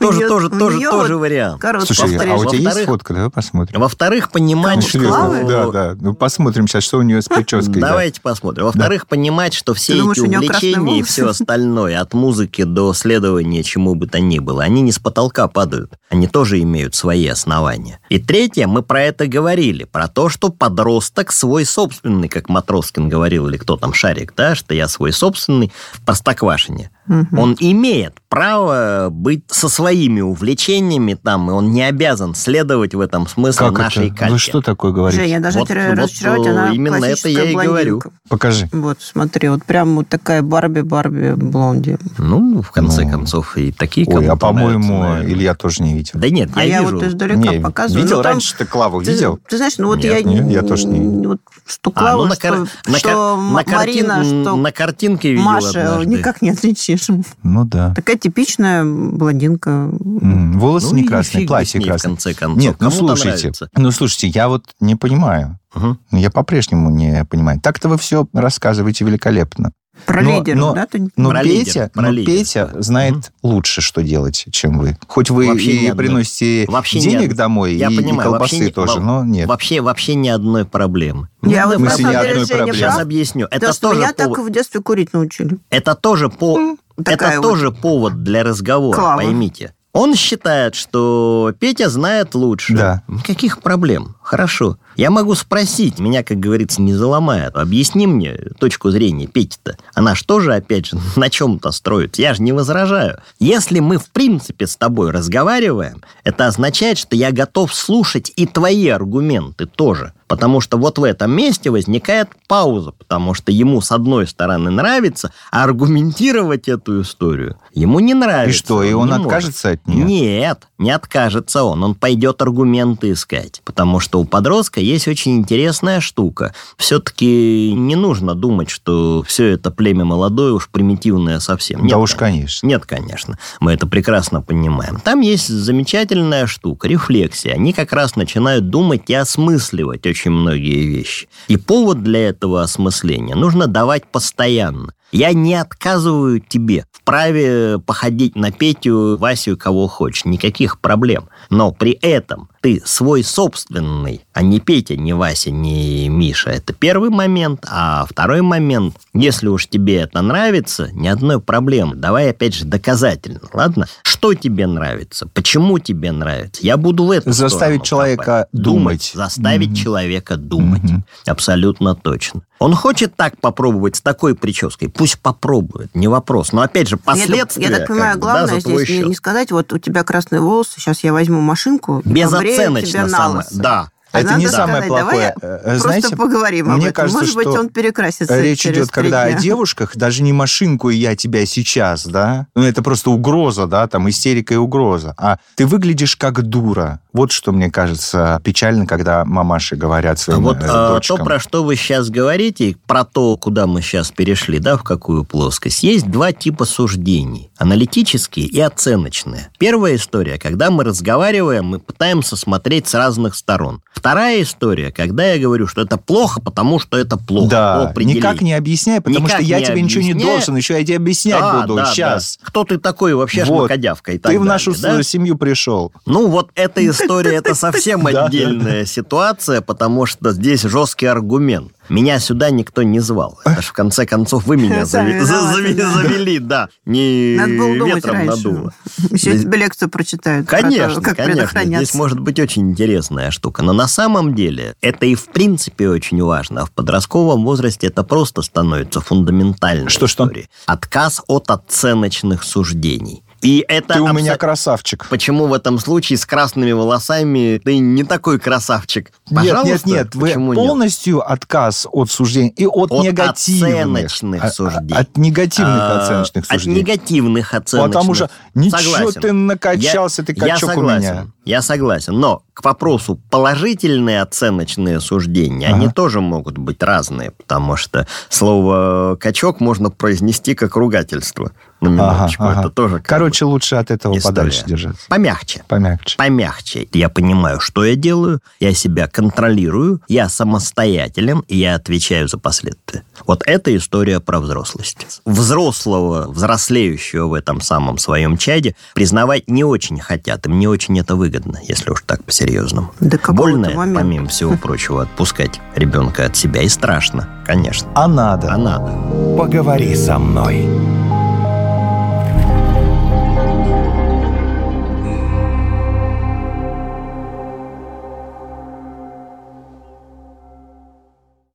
Тоже, 0.00 0.18
неё- 0.18 0.28
тоже, 0.28 0.50
тоже, 0.50 0.80
тоже 0.80 1.14
вот 1.14 1.20
вариант. 1.20 1.62
Слушай, 1.86 2.16
а 2.28 2.34
у 2.34 2.44
тебя 2.44 2.72
есть 2.72 2.86
фотка? 2.86 3.14
Давай 3.14 3.30
посмотрим. 3.30 3.80
Во-вторых, 3.80 4.32
понимать, 4.32 4.84
Кому, 4.90 5.04
что... 5.04 5.08
Клавы? 5.08 5.44
Да, 5.48 5.70
да. 5.70 5.96
Ну, 6.00 6.14
посмотрим 6.14 6.66
сейчас, 6.66 6.82
что 6.82 6.98
у 6.98 7.02
нее 7.02 7.22
с 7.22 7.28
прической. 7.28 7.80
да. 7.80 7.90
Давайте 7.90 8.20
посмотрим. 8.20 8.64
Во-вторых, 8.64 9.06
понимать, 9.06 9.54
что 9.54 9.74
все 9.74 9.92
Ты 9.92 9.98
думаешь, 10.00 10.18
эти 10.18 10.26
красные 10.26 10.38
увлечения 10.48 10.98
и 10.98 11.02
все 11.04 11.28
остальное, 11.28 12.00
от 12.00 12.14
музыки 12.14 12.64
до 12.64 12.92
следования 12.94 13.62
чему 13.62 13.94
бы 13.94 14.08
то 14.08 14.18
ни 14.18 14.40
было, 14.40 14.64
они 14.64 14.82
не 14.82 14.90
с 14.90 14.98
потолка 14.98 15.46
падают. 15.46 15.92
Они 16.10 16.26
тоже 16.26 16.60
имеют 16.62 16.96
свои 16.96 17.28
основания. 17.28 18.00
И 18.08 18.18
третье, 18.18 18.66
мы 18.66 18.82
про 18.82 19.02
это 19.02 19.28
говорили, 19.28 19.84
про 19.84 20.08
то, 20.08 20.28
что 20.28 20.48
подросток 20.48 21.27
свой 21.32 21.64
собственный, 21.64 22.28
как 22.28 22.48
Матроскин 22.48 23.08
говорил, 23.08 23.48
или 23.48 23.56
кто 23.56 23.76
там, 23.76 23.92
Шарик, 23.94 24.34
да, 24.36 24.54
что 24.54 24.74
я 24.74 24.88
свой 24.88 25.12
собственный 25.12 25.72
в 25.92 26.04
Простоквашине. 26.04 26.90
Мгм. 27.08 27.38
Он 27.38 27.56
имеет 27.58 28.14
право 28.28 29.08
быть 29.10 29.42
со 29.48 29.68
своими 29.68 30.20
увлечениями 30.20 31.14
там, 31.14 31.50
и 31.50 31.54
он 31.54 31.72
не 31.72 31.82
обязан 31.82 32.34
следовать 32.34 32.94
в 32.94 33.00
этом 33.00 33.26
смысле 33.26 33.68
Как 33.68 33.78
нашей 33.78 34.06
это? 34.08 34.16
кальке. 34.16 34.32
Вы 34.34 34.38
что 34.38 34.60
такое 34.60 34.92
говорите? 34.92 35.22
Жень, 35.22 35.30
я 35.30 35.40
даже 35.40 35.58
Вот- 35.58 35.68
тебя 35.68 35.88
вот, 35.88 35.98
разочаровать, 35.98 36.46
э, 36.46 36.50
она 36.50 36.72
именно 36.72 37.04
это 37.04 37.28
я 37.28 37.44
и 37.44 37.54
говорю. 37.54 37.98
блондинка. 37.98 38.10
Покажи. 38.28 38.68
Вот, 38.72 38.98
смотри, 39.00 39.48
вот 39.48 39.64
прям 39.64 39.96
вот 39.96 40.08
такая 40.08 40.42
Барби-Барби 40.42 41.34
блонди. 41.36 41.98
Ну, 42.18 42.60
в 42.60 42.70
конце 42.70 43.04
Ну. 43.04 43.10
концов, 43.10 43.56
и 43.56 43.72
такие 43.72 44.06
Ой, 44.06 44.26
а 44.28 44.36
по-моему, 44.36 45.00
нравятся. 45.00 45.32
Илья 45.32 45.54
тоже 45.54 45.82
не 45.82 45.94
видел. 45.94 46.12
Да 46.14 46.28
нет, 46.28 46.50
А 46.54 46.62
я 46.64 46.76
я 46.76 46.80
вижу. 46.82 46.96
вот 46.96 47.04
издалека 47.06 47.38
Не, 47.40 47.60
показываю. 47.60 48.02
видел 48.04 48.16
ну, 48.18 48.22
там- 48.22 48.32
раньше 48.32 48.54
ты 48.58 48.66
Клаву 48.66 49.02
Ты, 49.02 49.12
видел? 49.12 49.38
ты 49.48 49.56
знаешь, 49.56 49.78
ну 49.78 49.86
вот 49.88 49.96
Нет, 50.02 50.04
я... 50.04 50.22
нет, 50.22 50.50
я 50.50 50.62
тоже 50.62 50.86
не- 50.86 51.26
Вот, 51.26 51.40
что 51.66 51.90
А, 51.94 51.98
Клава, 51.98 52.22
ну, 52.24 52.28
на, 52.28 52.34
что, 52.34 52.42
кар- 52.42 52.58
на, 52.86 52.98
что 52.98 53.36
на 53.36 53.64
Марина, 53.76 54.24
что 54.24 54.56
на 54.56 54.72
картинке 54.72 55.30
видел 55.32 55.44
Маша, 55.44 56.02
никак 56.04 56.42
не 56.42 56.50
отличишь. 56.50 56.97
Ну 57.42 57.64
да. 57.64 57.94
Такая 57.94 58.16
типичная 58.16 58.84
блондинка. 58.84 59.70
М, 59.70 60.58
Волосы 60.58 60.88
Ну 60.90 60.96
не 60.96 61.02
и 61.02 61.06
красные, 61.06 61.46
платье 61.46 61.78
ней, 61.80 61.86
в 61.86 61.88
красное. 61.88 62.10
конце 62.10 62.34
концов. 62.34 62.62
Нет, 62.62 62.76
ну 62.80 62.90
Кому-то 62.90 63.16
слушайте, 63.16 63.38
нравится. 63.48 63.68
ну 63.76 63.90
слушайте, 63.90 64.28
я 64.28 64.48
вот 64.48 64.64
не 64.80 64.94
понимаю. 64.96 65.58
Мгм. 65.74 65.98
Я 66.12 66.30
по-прежнему 66.30 66.90
не 66.90 67.24
понимаю. 67.24 67.60
Так-то 67.60 67.88
вы 67.88 67.98
все 67.98 68.26
рассказываете 68.32 69.04
великолепно. 69.04 69.72
Про 70.06 70.22
Но- 70.22 70.38
лидеров, 70.38 70.58
но- 70.60 70.74
да? 70.74 70.86
Ты... 70.86 71.08
Но 71.16 71.30
Про 71.30 71.42
Петя, 71.42 71.58
лидер, 71.58 71.90
про 71.92 72.02
но 72.02 72.10
лидер. 72.12 72.32
Петя 72.32 72.70
знает 72.78 73.14
Мгм. 73.14 73.24
лучше, 73.42 73.80
что 73.80 74.00
делать, 74.00 74.46
чем 74.52 74.78
вы. 74.78 74.96
Хоть 75.08 75.28
вы 75.28 75.48
Вообще 75.48 75.72
и 75.72 75.88
одной- 75.88 75.96
приносите 76.06 76.66
вообще 76.70 77.00
денег 77.00 77.22
одной- 77.32 77.36
домой, 77.36 77.74
Я 77.74 77.88
и, 77.88 77.94
и 77.94 77.96
понимаю, 77.96 78.30
вообще 78.30 78.56
колбасы 78.58 78.64
не- 78.66 78.70
тоже, 78.70 79.00
во- 79.00 79.00
но 79.00 79.24
нет. 79.24 79.48
Вообще, 79.48 79.80
вообще 79.80 80.14
ни 80.14 80.28
одной 80.28 80.64
проблемы. 80.66 81.28
Я 81.42 81.66
В 81.66 81.74
смысле, 81.74 82.04
ни 82.04 82.14
одной 82.14 82.46
проблемы. 82.46 82.74
Сейчас 82.74 82.98
объясню. 83.00 83.46
Это 83.46 83.54
потому 83.54 83.72
что 83.72 83.88
тоже 83.88 84.00
меня 84.00 84.12
повод- 84.14 84.36
так 84.36 84.44
в 84.46 84.50
детстве 84.50 84.80
курить 84.80 85.12
научили. 85.12 85.58
Это 85.68 85.96
тоже 85.96 86.28
по... 86.28 86.76
Такая 87.04 87.32
Это 87.32 87.40
вот. 87.42 87.48
тоже 87.48 87.70
повод 87.72 88.22
для 88.22 88.42
разговора, 88.42 88.96
Клава. 88.96 89.16
поймите. 89.18 89.74
Он 89.92 90.14
считает, 90.14 90.74
что 90.74 91.52
Петя 91.58 91.88
знает 91.88 92.34
лучше. 92.34 92.74
Да. 92.74 93.02
Никаких 93.08 93.60
проблем. 93.60 94.16
Хорошо. 94.28 94.76
Я 94.94 95.10
могу 95.10 95.34
спросить, 95.34 95.98
меня, 95.98 96.22
как 96.22 96.38
говорится, 96.38 96.82
не 96.82 96.92
заломает. 96.92 97.56
Объясни 97.56 98.06
мне 98.06 98.34
точку 98.58 98.90
зрения 98.90 99.26
Пети-то. 99.26 99.78
Она 99.94 100.14
что 100.14 100.40
же, 100.40 100.54
опять 100.54 100.84
же, 100.84 100.98
на 101.16 101.30
чем-то 101.30 101.70
строится? 101.70 102.20
Я 102.20 102.34
же 102.34 102.42
не 102.42 102.52
возражаю. 102.52 103.20
Если 103.38 103.78
мы, 103.80 103.96
в 103.96 104.10
принципе, 104.10 104.66
с 104.66 104.76
тобой 104.76 105.12
разговариваем, 105.12 106.02
это 106.24 106.46
означает, 106.46 106.98
что 106.98 107.16
я 107.16 107.32
готов 107.32 107.72
слушать 107.72 108.30
и 108.36 108.44
твои 108.44 108.88
аргументы 108.88 109.64
тоже. 109.64 110.12
Потому 110.26 110.60
что 110.60 110.76
вот 110.76 110.98
в 110.98 111.04
этом 111.04 111.30
месте 111.30 111.70
возникает 111.70 112.28
пауза, 112.48 112.92
потому 112.92 113.32
что 113.32 113.50
ему, 113.50 113.80
с 113.80 113.90
одной 113.90 114.26
стороны, 114.26 114.70
нравится, 114.70 115.32
а 115.50 115.64
аргументировать 115.64 116.68
эту 116.68 117.00
историю 117.00 117.56
ему 117.72 118.00
не 118.00 118.12
нравится. 118.12 118.50
И 118.50 118.52
что, 118.52 118.82
и 118.82 118.92
он 118.92 119.08
может. 119.08 119.24
откажется 119.24 119.70
от 119.70 119.86
нее? 119.86 120.04
Нет, 120.04 120.68
не 120.76 120.90
откажется 120.90 121.62
он. 121.62 121.82
Он 121.82 121.94
пойдет 121.94 122.42
аргументы 122.42 123.12
искать. 123.12 123.62
Потому 123.64 124.00
что 124.00 124.17
у 124.18 124.24
подростка 124.24 124.80
есть 124.80 125.08
очень 125.08 125.36
интересная 125.38 126.00
штука. 126.00 126.54
Все-таки 126.76 127.72
не 127.72 127.96
нужно 127.96 128.34
думать, 128.34 128.70
что 128.70 129.22
все 129.26 129.46
это 129.46 129.70
племя 129.70 130.04
молодое 130.04 130.52
уж 130.52 130.68
примитивное 130.68 131.40
совсем. 131.40 131.82
Нет, 131.82 131.90
Да 131.90 131.98
уж, 131.98 132.14
конечно. 132.14 132.66
Нет, 132.66 132.86
конечно. 132.86 133.38
Мы 133.60 133.72
это 133.72 133.86
прекрасно 133.86 134.42
понимаем. 134.42 135.00
Там 135.00 135.20
есть 135.20 135.48
замечательная 135.48 136.46
штука, 136.46 136.88
рефлексия. 136.88 137.54
Они 137.54 137.72
как 137.72 137.92
раз 137.92 138.16
начинают 138.16 138.70
думать 138.70 139.02
и 139.08 139.14
осмысливать 139.14 140.06
очень 140.06 140.30
многие 140.30 140.86
вещи. 140.86 141.28
И 141.48 141.56
повод 141.56 142.02
для 142.02 142.28
этого 142.28 142.62
осмысления 142.62 143.34
нужно 143.34 143.66
давать 143.66 144.06
постоянно. 144.06 144.92
Я 145.10 145.32
не 145.32 145.54
отказываю 145.54 146.40
тебе 146.40 146.84
в 146.92 147.02
праве 147.02 147.78
походить 147.78 148.36
на 148.36 148.50
Петю, 148.52 149.16
Васю, 149.16 149.56
кого 149.56 149.86
хочешь. 149.88 150.26
Никаких 150.26 150.80
проблем. 150.80 151.28
Но 151.48 151.72
при 151.72 151.92
этом 151.92 152.50
ты 152.60 152.82
свой 152.84 153.24
собственный, 153.24 154.26
а 154.34 154.42
не 154.42 154.60
Петя, 154.60 154.96
не 154.96 155.14
Вася, 155.14 155.50
не 155.50 156.08
Миша. 156.10 156.50
Это 156.50 156.74
первый 156.74 157.08
момент. 157.08 157.64
А 157.70 158.04
второй 158.04 158.42
момент, 158.42 158.96
если 159.14 159.46
уж 159.48 159.66
тебе 159.68 159.96
это 159.96 160.20
нравится, 160.20 160.90
ни 160.92 161.08
одной 161.08 161.40
проблемы. 161.40 161.94
Давай 161.96 162.28
опять 162.30 162.54
же 162.54 162.66
доказательно, 162.66 163.40
ладно? 163.54 163.86
Что 164.02 164.34
тебе 164.34 164.66
нравится? 164.66 165.26
Почему 165.32 165.78
тебе 165.78 166.12
нравится? 166.12 166.60
Я 166.66 166.76
буду 166.76 167.04
в 167.04 167.10
эту 167.12 167.32
Заставить 167.32 167.82
человека 167.84 168.24
копать. 168.24 168.48
думать. 168.52 169.12
Заставить 169.14 169.68
Мгм. 169.68 169.76
человека 169.76 170.36
думать. 170.36 170.82
Мгм. 170.82 171.04
Абсолютно 171.26 171.94
точно. 171.94 172.42
Он 172.58 172.74
хочет 172.74 173.14
так 173.16 173.38
попробовать 173.40 173.96
с 173.96 174.00
такой 174.00 174.34
прической, 174.34 174.88
пусть 174.88 175.18
попробует, 175.20 175.94
не 175.94 176.08
вопрос. 176.08 176.52
Но 176.52 176.62
опять 176.62 176.88
же, 176.88 176.96
Я 176.96 177.02
последствия... 177.04 177.62
Я 177.62 177.70
так 177.78 177.86
понимаю, 177.86 178.12
как 178.14 178.20
да, 178.22 178.26
главное 178.32 178.54
за 178.56 178.60
твой 178.62 178.84
здесь 178.84 178.88
не, 178.88 179.00
счет. 179.02 179.08
не 179.08 179.14
сказать, 179.14 179.52
вот 179.52 179.72
у 179.72 179.78
тебя 179.78 180.02
красные 180.02 180.40
волосы, 180.40 180.72
сейчас 180.80 181.04
я 181.04 181.12
возьму 181.12 181.40
машинку 181.40 182.02
тебя 182.04 182.24
Безоценочно 182.26 183.02
на 183.02 183.08
самое. 183.08 183.46
Да. 183.52 183.88
А 184.10 184.20
Это 184.20 184.28
надо 184.30 184.40
не 184.40 184.46
сказать, 184.48 184.66
самое 184.66 184.82
давай 184.88 185.02
плохое. 185.02 185.22
я 185.22 185.34
Э, 185.48 185.58
Просто 185.64 185.80
Знаете, 185.80 186.16
поговорим 186.16 186.70
об 186.70 186.76
мне 186.78 186.86
этом. 186.86 186.94
кажется, 186.94 187.18
Может 187.20 187.34
быть, 187.36 187.48
что 187.48 187.60
он 187.60 187.68
перекрасится 187.68 188.40
Речь 188.40 188.60
через 188.60 188.78
идет, 188.78 188.90
когда 188.90 189.26
дня. 189.28 189.36
о 189.36 189.38
девушках, 189.40 189.96
даже 189.96 190.22
не 190.22 190.32
машинку 190.32 190.88
и 190.88 190.96
я 190.96 191.14
тебя 191.14 191.44
сейчас, 191.44 192.06
да? 192.06 192.46
Ну, 192.54 192.62
это 192.62 192.82
просто 192.82 193.10
угроза, 193.10 193.66
да, 193.66 193.86
там 193.86 194.08
истерика 194.08 194.54
и 194.54 194.56
угроза. 194.56 195.14
А 195.18 195.38
ты 195.56 195.66
выглядишь 195.66 196.16
как 196.16 196.40
дура. 196.40 197.00
Вот 197.18 197.32
что 197.32 197.50
мне 197.50 197.68
кажется 197.68 198.40
печально, 198.44 198.86
когда 198.86 199.24
мамаши 199.24 199.74
говорят 199.74 200.18
А 200.18 200.20
своим 200.20 200.44
вот 200.44 200.58
э, 200.58 200.66
а, 200.68 200.88
то, 200.90 200.94
дочкам. 200.94 201.24
про 201.24 201.40
что 201.40 201.64
вы 201.64 201.74
сейчас 201.74 202.10
говорите, 202.10 202.76
про 202.86 203.04
то, 203.04 203.36
куда 203.36 203.66
мы 203.66 203.82
сейчас 203.82 204.12
перешли, 204.12 204.60
да, 204.60 204.76
в 204.76 204.84
какую 204.84 205.24
плоскость, 205.24 205.82
есть 205.82 206.08
два 206.08 206.30
типа 206.30 206.64
суждений. 206.64 207.50
Аналитические 207.58 208.46
и 208.46 208.60
оценочные. 208.60 209.48
Первая 209.58 209.96
история, 209.96 210.38
когда 210.38 210.70
мы 210.70 210.84
разговариваем, 210.84 211.64
мы 211.64 211.80
пытаемся 211.80 212.36
смотреть 212.36 212.86
с 212.86 212.94
разных 212.94 213.34
сторон. 213.34 213.82
Вторая 213.92 214.42
история, 214.42 214.92
когда 214.92 215.32
я 215.32 215.40
говорю, 215.42 215.66
что 215.66 215.82
это 215.82 215.96
плохо, 215.96 216.40
потому 216.40 216.78
что 216.78 216.96
это 216.96 217.16
плохо. 217.16 217.50
Да, 217.50 217.92
никак 217.96 218.42
не 218.42 218.54
объясняй, 218.54 219.00
потому 219.00 219.26
Никак 219.26 219.40
что 219.40 219.44
я 219.44 219.60
тебе 219.60 219.82
ничего 219.82 220.02
не 220.04 220.12
объясняю. 220.12 220.36
должен, 220.36 220.56
еще 220.56 220.74
я 220.78 220.84
тебе 220.84 220.96
объяснять 220.98 221.40
Да, 221.40 221.62
буду 221.62 221.74
да, 221.74 221.86
сейчас. 221.86 222.38
да. 222.40 222.46
Кто 222.46 222.62
ты 222.62 222.78
такой 222.78 223.14
вообще, 223.14 223.42
Вот. 223.44 223.62
шмакодявка 223.66 224.12
и 224.12 224.18
так 224.18 224.30
Ты 224.30 224.38
в 224.38 224.42
далее, 224.42 224.52
нашу 224.52 224.80
да? 224.80 225.02
семью 225.02 225.36
пришел. 225.36 225.92
Ну, 226.06 226.28
вот 226.28 226.50
эта 226.54 226.86
история, 226.86 227.07
это 227.14 227.54
совсем 227.54 228.06
отдельная 228.06 228.84
ситуация, 228.84 229.60
потому 229.60 230.06
что 230.06 230.32
здесь 230.32 230.62
жесткий 230.62 231.06
аргумент. 231.06 231.72
Меня 231.88 232.18
сюда 232.18 232.50
никто 232.50 232.82
не 232.82 233.00
звал. 233.00 233.40
Это 233.46 233.62
ж, 233.62 233.66
в 233.66 233.72
конце 233.72 234.04
концов, 234.04 234.46
вы 234.46 234.56
меня 234.58 234.84
завели, 234.84 236.38
да. 236.38 236.68
Не 236.84 237.36
ветром 237.36 238.26
надуло. 238.26 238.74
Еще 239.10 239.38
тебе 239.38 239.58
лекцию 239.58 239.88
прочитают. 239.88 240.46
Конечно, 240.46 241.00
как 241.00 241.16
конечно. 241.16 241.64
Здесь 241.64 241.94
может 241.94 242.20
быть 242.20 242.38
очень 242.38 242.70
интересная 242.70 243.30
штука. 243.30 243.62
Но 243.62 243.72
на 243.72 243.88
самом 243.88 244.34
деле 244.34 244.74
это 244.82 245.06
и 245.06 245.14
в 245.14 245.26
принципе 245.26 245.88
очень 245.88 246.22
важно. 246.22 246.62
А 246.62 246.66
в 246.66 246.72
подростковом 246.72 247.44
возрасте 247.44 247.86
это 247.86 248.02
просто 248.02 248.42
становится 248.42 249.00
фундаментальной 249.00 249.88
Что-что? 249.88 250.24
историей. 250.24 250.48
Отказ 250.66 251.22
от 251.26 251.50
оценочных 251.50 252.44
суждений. 252.44 253.22
И 253.40 253.64
это 253.68 253.94
Ты 253.94 254.00
у 254.00 254.12
меня 254.12 254.32
абсо- 254.34 254.38
красавчик. 254.38 255.06
Почему 255.08 255.46
в 255.46 255.52
этом 255.52 255.78
случае 255.78 256.18
с 256.18 256.26
красными 256.26 256.72
волосами 256.72 257.60
ты 257.64 257.78
не 257.78 258.02
такой 258.02 258.40
красавчик? 258.40 259.12
Нет, 259.30 259.44
нет, 259.44 259.54
Пожалуйста, 259.54 259.88
нет, 259.88 260.14
вы 260.16 260.26
почему 260.28 260.52
нет? 260.52 260.56
полностью 260.66 261.30
отказ 261.32 261.86
от 261.92 262.10
суждений 262.10 262.48
и 262.56 262.66
от, 262.66 262.90
От 262.90 263.04
негативных. 263.04 263.74
оценочных 264.06 264.44
А- 264.44 264.50
суждений. 264.50 264.94
От 264.94 265.16
негативных 265.16 265.80
А, 265.80 265.98
оценочных 266.02 266.44
От 266.44 266.50
суждений. 266.50 266.80
негативных 266.80 267.54
оценочных. 267.54 267.92
Потому 267.92 268.14
что 268.14 268.30
ничего 268.54 268.78
Согласен. 268.80 269.20
ты 269.20 269.32
накачался, 269.32 270.22
Я- 270.22 270.26
ты 270.26 270.34
качок 270.34 270.70
я 270.72 270.78
у 270.78 270.82
меня. 270.82 271.26
Я 271.44 271.62
согласен. 271.62 272.18
Но 272.18 272.42
к 272.54 272.64
вопросу 272.64 273.20
положительные 273.30 274.20
оценочные 274.20 275.00
суждения, 275.00 275.68
Ага. 275.68 275.76
они 275.76 275.88
тоже 275.88 276.20
могут 276.20 276.58
быть 276.58 276.82
разные, 276.82 277.30
потому 277.30 277.76
что 277.76 278.06
слово 278.28 279.16
«качок» 279.20 279.60
можно 279.60 279.90
произнести 279.90 280.54
как 280.54 280.74
ругательство. 280.76 281.52
На 281.80 281.88
минуточку, 281.88 282.42
Ага, 282.42 282.52
ага. 282.52 282.60
это 282.62 282.70
тоже... 282.70 282.96
как 282.96 283.06
Короче, 283.06 283.44
лучше 283.44 283.76
от 283.76 283.90
этого 283.90 284.16
история. 284.16 284.34
подальше 284.34 284.64
держаться. 284.66 285.02
бы 285.02 285.08
Помягче. 285.10 285.62
Помягче. 285.68 286.16
Помягче. 286.16 286.88
Я 286.92 287.08
понимаю, 287.08 287.60
что 287.60 287.84
я 287.84 287.94
делаю, 287.94 288.40
я 288.58 288.74
себя 288.74 289.06
контролирую, 289.06 290.00
я 290.08 290.28
самостоятелен, 290.28 291.44
и 291.46 291.56
я 291.56 291.76
отвечаю 291.76 292.26
за 292.28 292.38
последствия. 292.38 293.04
Вот 293.26 293.42
это 293.46 293.76
история 293.76 294.18
про 294.20 294.40
взрослость. 294.40 295.20
Взрослого, 295.24 296.28
взрослеющего 296.30 297.26
в 297.28 297.34
этом 297.34 297.60
самом 297.60 297.98
своем 297.98 298.36
чаде 298.38 298.74
признавать 298.94 299.48
не 299.48 299.62
очень 299.64 300.00
хотят, 300.00 300.46
им 300.46 300.58
не 300.58 300.66
очень 300.66 300.98
это 300.98 301.14
выгодно, 301.16 301.58
если 301.62 301.90
уж 301.90 302.02
так 302.04 302.24
по-серьезному. 302.24 302.92
Какого-то 302.98 303.32
Больно, 303.32 303.70
момента. 303.70 304.00
помимо 304.00 304.26
всего 304.28 304.56
прочего, 304.56 305.02
отпускать 305.02 305.60
ребенка 305.76 306.24
от 306.26 306.36
себя, 306.36 306.62
и 306.62 306.68
страшно, 306.68 307.28
конечно. 307.46 307.88
А 307.94 308.08
надо. 308.08 308.52
А 308.52 308.58
надо. 308.58 309.36
Поговори 309.36 309.94
со 309.94 310.18
мной. 310.18 310.66